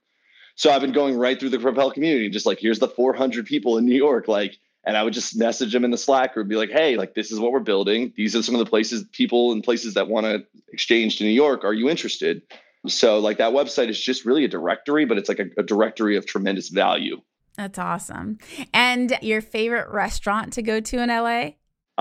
[0.55, 3.78] So i've been going right through the propel community just like here's the 400 people
[3.78, 6.55] in new york like and i would just message them in the slack group be
[6.55, 8.13] like hey like this is what we're building.
[8.15, 11.30] These are some of the places people and places that want to exchange to new
[11.30, 11.63] york.
[11.63, 12.41] Are you interested?
[12.88, 16.15] So like that website is just really a directory but it's like a, a directory
[16.15, 17.22] of tremendous value.
[17.57, 18.38] That's awesome.
[18.74, 21.51] And your favorite restaurant to go to in la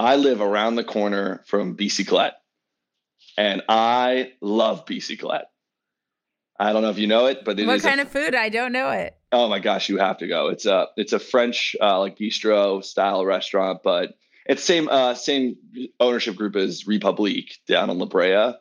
[0.01, 2.33] I live around the corner from Bicyclette,
[3.37, 5.45] and I love Bicyclette.
[6.59, 8.35] I don't know if you know it, but it what kind a, of food?
[8.35, 9.15] I don't know it.
[9.31, 10.49] Oh my gosh, you have to go.
[10.49, 14.15] It's a it's a French uh, like bistro style restaurant, but
[14.47, 15.59] it's same uh, same
[16.01, 18.55] ownership group as Republique down in La Brea.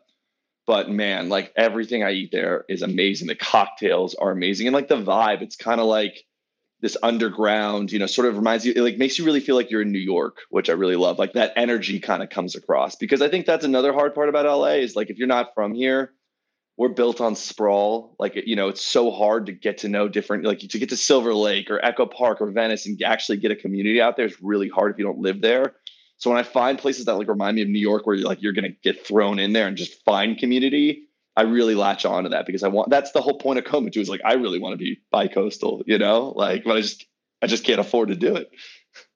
[0.67, 3.29] But man, like everything I eat there is amazing.
[3.29, 6.25] The cocktails are amazing, and like the vibe, it's kind of like
[6.81, 9.69] this underground, you know, sort of reminds you, it like makes you really feel like
[9.69, 11.19] you're in New York, which I really love.
[11.19, 14.45] Like that energy kind of comes across because I think that's another hard part about
[14.45, 16.13] LA is like if you're not from here,
[16.77, 18.15] we're built on sprawl.
[18.17, 20.97] Like you know, it's so hard to get to know different, like to get to
[20.97, 24.41] Silver Lake or Echo Park or Venice and actually get a community out there is
[24.41, 25.75] really hard if you don't live there.
[26.15, 28.41] So when I find places that like remind me of New York, where you're like
[28.41, 32.29] you're gonna get thrown in there and just find community, I really latch on to
[32.29, 34.73] that because I want that's the whole point of Comatue is like I really want
[34.73, 37.05] to be bi-coastal, you know, like but I just
[37.41, 38.49] I just can't afford to do it.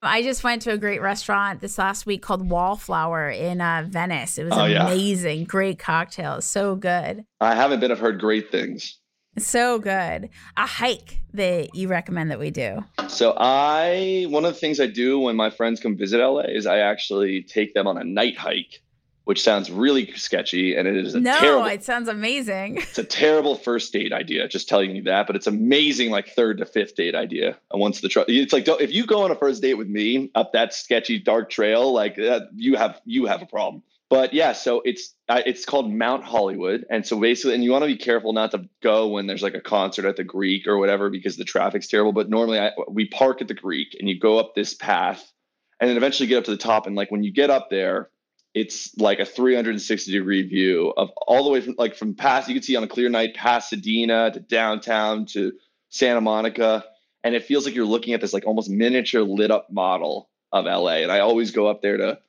[0.01, 4.38] I just went to a great restaurant this last week called Wallflower in uh, Venice.
[4.38, 5.45] It was oh, amazing, yeah.
[5.45, 7.26] great cocktails, so good.
[7.41, 7.91] I haven't been.
[7.91, 8.99] I've heard great things.
[9.38, 10.30] So good.
[10.57, 12.86] A hike that you recommend that we do.
[13.07, 16.68] So I one of the things I do when my friends come visit LA is
[16.68, 18.84] I actually take them on a night hike
[19.26, 22.78] which sounds really sketchy and it is a no terrible, it sounds amazing.
[22.78, 26.58] It's a terrible first date idea just telling you that but it's amazing like third
[26.58, 29.36] to fifth date idea and once the tr- it's like if you go on a
[29.36, 33.42] first date with me up that sketchy dark trail like uh, you have you have
[33.42, 33.84] a problem.
[34.10, 37.84] But yeah so it's uh, it's called mount hollywood and so basically and you want
[37.84, 40.78] to be careful not to go when there's like a concert at the greek or
[40.78, 44.20] whatever because the traffic's terrible but normally I, we park at the greek and you
[44.20, 45.32] go up this path
[45.80, 48.10] and then eventually get up to the top and like when you get up there
[48.54, 52.56] it's like a 360 degree view of all the way from like from past you
[52.56, 55.54] can see on a clear night pasadena to downtown to
[55.89, 56.84] santa monica
[57.24, 60.66] and it feels like you're looking at this like almost miniature lit up model of
[60.66, 62.20] la and i always go up there to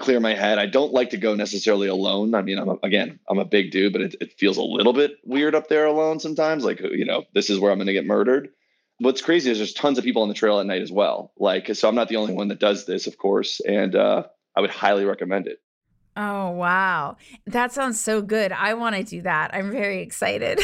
[0.00, 0.58] clear my head.
[0.58, 2.34] I don't like to go necessarily alone.
[2.34, 4.92] I mean i'm a, again i'm a big dude but it, it feels a little
[4.92, 7.92] bit weird up there alone sometimes like you know this is where i'm going to
[7.92, 8.48] get murdered.
[8.98, 11.74] What's crazy is there's tons of people on the trail at night as well like
[11.74, 14.24] so i'm not the only one that does this of course and uh,
[14.56, 15.58] i would highly recommend it
[16.16, 18.50] Oh wow, that sounds so good.
[18.50, 19.54] I want to do that.
[19.54, 20.60] I'm very excited.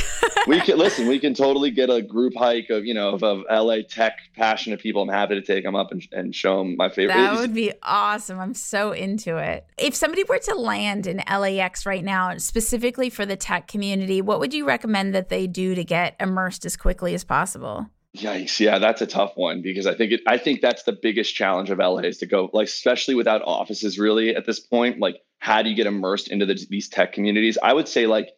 [0.48, 1.06] we can listen.
[1.06, 4.80] We can totally get a group hike of you know of, of LA tech passionate
[4.80, 5.02] people.
[5.02, 7.14] I'm happy to take them up and, and show them my favorite.
[7.14, 8.40] That would be awesome.
[8.40, 9.66] I'm so into it.
[9.78, 14.40] If somebody were to land in LAX right now, specifically for the tech community, what
[14.40, 17.86] would you recommend that they do to get immersed as quickly as possible?
[18.16, 18.60] Yikes!
[18.60, 20.20] Yeah, that's a tough one because I think it.
[20.26, 23.98] I think that's the biggest challenge of LA is to go like, especially without offices.
[23.98, 27.58] Really, at this point, like how do you get immersed into the, these tech communities?
[27.62, 28.30] I would say like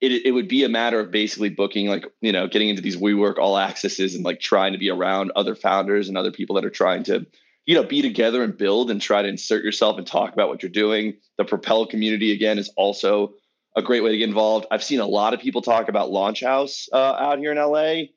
[0.00, 2.96] it, it would be a matter of basically booking like you know getting into these
[2.96, 6.64] WeWork all accesses and like trying to be around other founders and other people that
[6.64, 7.26] are trying to
[7.64, 10.62] you know be together and build and try to insert yourself and talk about what
[10.62, 11.14] you're doing.
[11.38, 13.34] The Propel community again is also
[13.74, 14.66] a great way to get involved.
[14.70, 18.08] I've seen a lot of people talk about Launch House uh, out here in LA,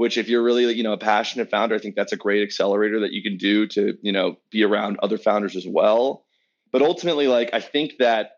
[0.00, 3.00] which if you're really you know a passionate founder, I think that's a great accelerator
[3.00, 6.24] that you can do to you know be around other founders as well
[6.72, 8.32] but ultimately, like I think that,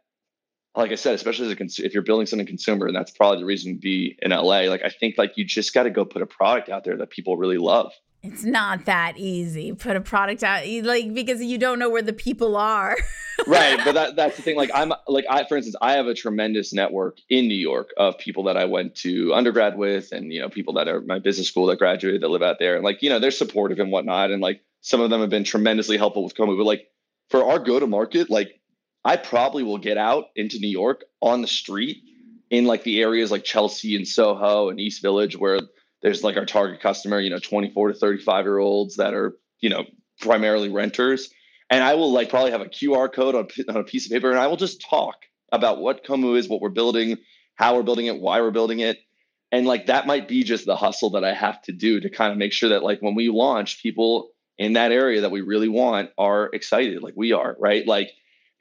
[0.74, 3.40] like I said, especially as a cons- if you're building something consumer, and that's probably
[3.40, 4.62] the reason to be in LA.
[4.62, 7.10] Like I think like you just got to go put a product out there that
[7.10, 7.92] people really love.
[8.22, 9.72] It's not that easy.
[9.72, 12.96] Put a product out, like because you don't know where the people are.
[13.48, 14.56] right, but that, that's the thing.
[14.56, 18.18] Like I'm like I, for instance, I have a tremendous network in New York of
[18.18, 21.48] people that I went to undergrad with, and you know people that are my business
[21.48, 24.30] school that graduated that live out there, and like you know they're supportive and whatnot,
[24.30, 26.88] and like some of them have been tremendously helpful with Kommu, but like
[27.28, 28.60] for our go to market, like
[29.04, 32.04] I probably will get out into New York on the street
[32.50, 35.58] in like the areas like Chelsea and Soho and East Village where
[36.03, 39.70] there's like our target customer, you know, 24 to 35 year olds that are, you
[39.70, 39.84] know,
[40.20, 41.30] primarily renters.
[41.70, 44.30] and I will like probably have a QR code on, on a piece of paper,
[44.30, 45.16] and I will just talk
[45.53, 47.18] about what Kommu is, what we're building,
[47.55, 48.98] how we're building it, why we're building it.
[49.50, 52.32] And like that might be just the hustle that I have to do to kind
[52.32, 55.68] of make sure that like when we launch, people in that area that we really
[55.68, 57.86] want are excited, like we are, right?
[57.86, 58.11] Like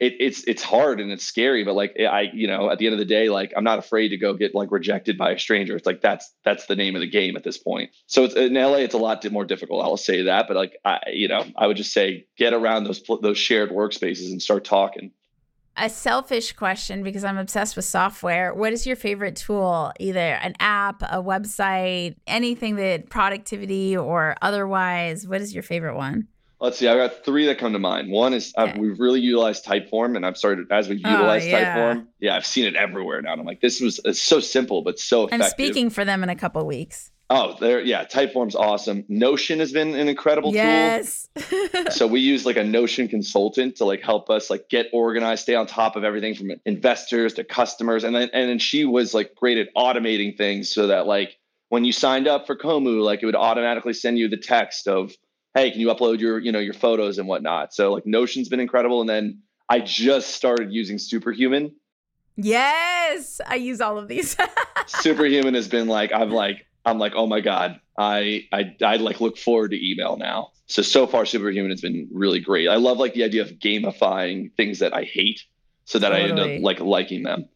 [0.02, 2.92] it, it's it's hard and it's scary, but like I, you know, at the end
[2.92, 5.76] of the day, like I'm not afraid to go get like rejected by a stranger.
[5.76, 7.90] It's like that's that's the name of the game at this point.
[8.08, 9.84] So it's in LA, it's a lot more difficult.
[9.84, 13.00] I'll say that, but like I, you know, I would just say get around those
[13.22, 15.12] those shared workspaces and start talking.
[15.76, 18.52] A selfish question because I'm obsessed with software.
[18.52, 19.92] What is your favorite tool?
[20.00, 25.28] Either an app, a website, anything that productivity or otherwise.
[25.28, 26.26] What is your favorite one?
[26.62, 26.86] Let's see.
[26.86, 28.12] I've got three that come to mind.
[28.12, 28.78] One is okay.
[28.78, 31.76] we've really utilized Typeform, and I've started as we've oh, utilized oh, yeah.
[31.76, 32.06] Typeform.
[32.20, 33.32] Yeah, I've seen it everywhere now.
[33.32, 35.44] And I'm like, this was it's so simple but so effective.
[35.44, 37.10] I'm speaking for them in a couple weeks.
[37.30, 38.04] Oh, there, yeah.
[38.04, 39.04] Typeform's awesome.
[39.08, 41.28] Notion has been an incredible yes.
[41.34, 41.58] tool.
[41.74, 41.96] Yes.
[41.96, 45.56] so we use like a Notion consultant to like help us like get organized, stay
[45.56, 49.34] on top of everything from investors to customers, and then and then she was like
[49.34, 51.40] great at automating things so that like
[51.70, 55.12] when you signed up for Kommu, like it would automatically send you the text of
[55.54, 57.74] hey, can you upload your, you know, your photos and whatnot?
[57.74, 59.00] So like Notion's been incredible.
[59.00, 61.74] And then I just started using Superhuman.
[62.36, 64.36] Yes, I use all of these.
[64.86, 69.20] Superhuman has been like, I'm like, I'm like, oh my God, I, I, I like
[69.20, 70.48] look forward to email now.
[70.66, 72.68] So, so far Superhuman has been really great.
[72.68, 75.44] I love like the idea of gamifying things that I hate
[75.84, 76.26] so that totally.
[76.26, 77.48] I end up like liking them.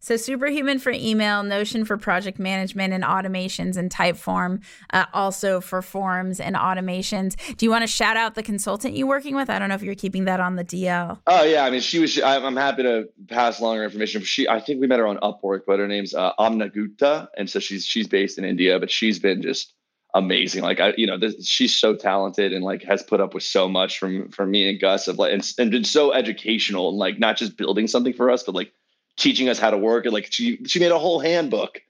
[0.00, 4.62] So Superhuman for email, Notion for project management and automations, and Typeform
[4.94, 7.36] uh, also for forms and automations.
[7.56, 9.50] Do you want to shout out the consultant you're working with?
[9.50, 11.18] I don't know if you're keeping that on the DL.
[11.26, 12.20] Oh yeah, I mean she was.
[12.20, 14.22] I'm happy to pass along her information.
[14.22, 17.48] She, I think we met her on Upwork, but her name's uh, Amna Gupta, and
[17.48, 19.74] so she's she's based in India, but she's been just
[20.14, 20.62] amazing.
[20.62, 23.68] Like I, you know, this, she's so talented and like has put up with so
[23.68, 27.18] much from from me and Gus of like and, and been so educational and like
[27.18, 28.72] not just building something for us, but like
[29.20, 30.06] teaching us how to work.
[30.06, 31.80] And like she she made a whole handbook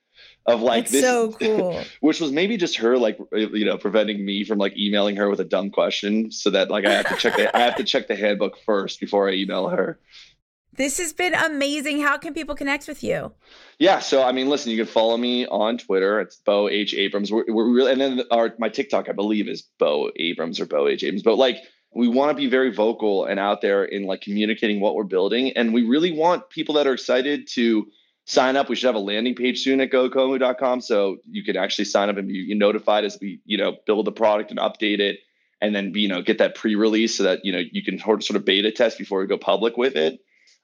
[0.46, 1.82] of like That's this so cool.
[2.00, 5.40] which was maybe just her like you know preventing me from like emailing her with
[5.40, 8.08] a dumb question so that like i have to check the i have to check
[8.08, 9.98] the handbook first before i email her.
[10.76, 12.00] This has been amazing.
[12.00, 13.32] How can people connect with you?
[13.78, 16.20] Yeah so i mean listen you can follow me on twitter.
[16.20, 16.94] It's bo h.
[16.94, 17.30] Abrams.
[17.30, 20.88] We're, we're really and then our my tiktok i believe is bo abrams or bo
[20.88, 21.04] h.
[21.04, 21.22] Abrams.
[21.22, 21.58] But like
[21.94, 25.52] we want to be very vocal and out there in like communicating what we're building
[25.56, 27.86] and we really want people that are excited to
[28.26, 28.68] sign up.
[28.68, 32.16] We should have a landing page soon at gokommu.com so you can actually sign up
[32.16, 35.20] and be notified as we you know build the product and update it
[35.60, 38.44] and then you know get that pre-release so that you know you can sort of
[38.44, 40.20] beta test before we go public with it.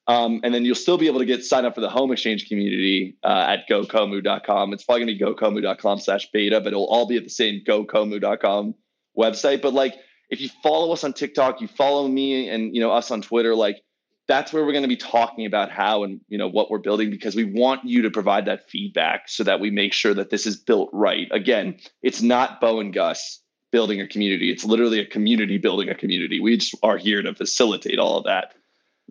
[0.09, 2.49] Um, and then you'll still be able to get signed up for the home exchange
[2.49, 7.09] community uh, at gokommu.com it's probably going to be gokommu.com slash beta but it'll all
[7.09, 8.73] be at the same gokommu.com
[9.19, 9.97] website but like
[10.29, 13.55] if you follow us on TikTok, you follow me and you know us on Twitter,
[13.55, 13.83] like
[14.29, 17.11] that's where we're going to be talking about how and you know what we're building
[17.11, 20.47] because we want you to provide that feedback so that we make sure that this
[20.47, 21.29] is built right.
[21.31, 23.41] Again, it's not Bo and Gus
[23.73, 24.51] building a community.
[24.51, 26.41] It's literally a community building a community.
[26.41, 28.55] We just are here to facilitate all of that.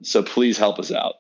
[0.04, 1.16] So please help us out.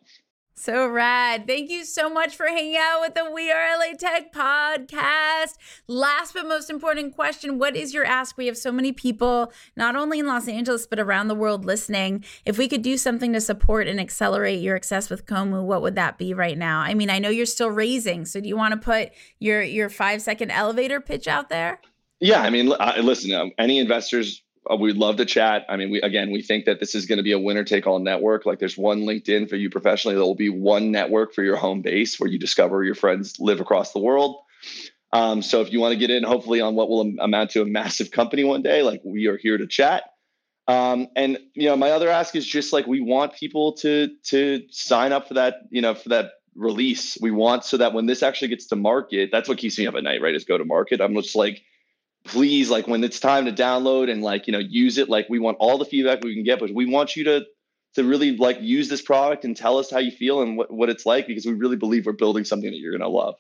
[0.58, 1.48] So rad.
[1.48, 5.56] Thank you so much for hanging out with the We Are LA Tech podcast.
[5.86, 8.38] Last but most important question What is your ask?
[8.38, 12.24] We have so many people, not only in Los Angeles, but around the world listening.
[12.46, 15.96] If we could do something to support and accelerate your success with Kommu, what would
[15.96, 16.80] that be right now?
[16.80, 18.24] I mean, I know you're still raising.
[18.24, 21.82] So do you want to put your, your five second elevator pitch out there?
[22.22, 22.40] Yeah.
[22.40, 24.42] I mean, listen, um, any investors
[24.80, 25.66] we'd love to chat.
[25.70, 27.88] I mean, we again, we think that this is going to be a winner take
[27.88, 28.46] all network.
[28.46, 30.16] Like there's one LinkedIn for you professionally.
[30.16, 33.62] There will be one network for your home base where you discover your friends live
[33.62, 34.42] across the world.
[35.14, 37.66] Um, so if you want to get in, hopefully on what will amount to a
[37.66, 40.04] massive company one day, like we are here to chat.
[40.68, 44.64] Um, and you know, my other ask is just like we want people to to
[44.72, 47.18] sign up for that, you know, for that release.
[47.22, 49.96] We want so that when this actually gets to market, that's what keeps me up
[49.96, 50.34] at night, right?
[50.34, 51.02] Is go to market.
[51.02, 51.62] I'm just like
[52.26, 55.40] please like when it's time to download and like you know use it like we
[55.40, 57.46] want all the feedback we can get but we want you to
[57.94, 60.90] to really like use this product and tell us how you feel and what, what
[60.90, 63.36] it's like because we really believe we're building something that you're going to love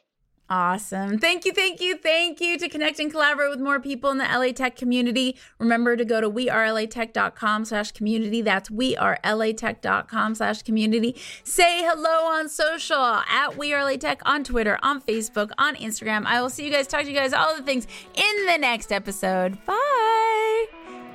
[0.47, 1.17] Awesome.
[1.17, 4.25] Thank you, thank you, thank you to connect and collaborate with more people in the
[4.25, 5.35] LA Tech community.
[5.57, 8.43] Remember to go to wearelatech.com slash community.
[8.43, 11.15] That's wearelatech.com slash community.
[11.43, 16.25] Say hello on social at wearelatech on Twitter, on Facebook, on Instagram.
[16.25, 18.91] I will see you guys, talk to you guys, all the things in the next
[18.91, 19.57] episode.
[19.65, 20.65] Bye.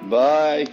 [0.09, 0.66] Bye.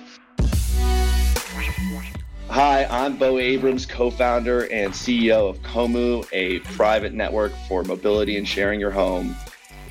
[2.50, 8.38] Hi, I'm Bo Abrams, co founder and CEO of Kommu, a private network for mobility
[8.38, 9.36] and sharing your home.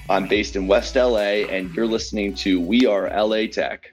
[0.09, 3.93] I'm based in West LA, and you're listening to We Are LA Tech.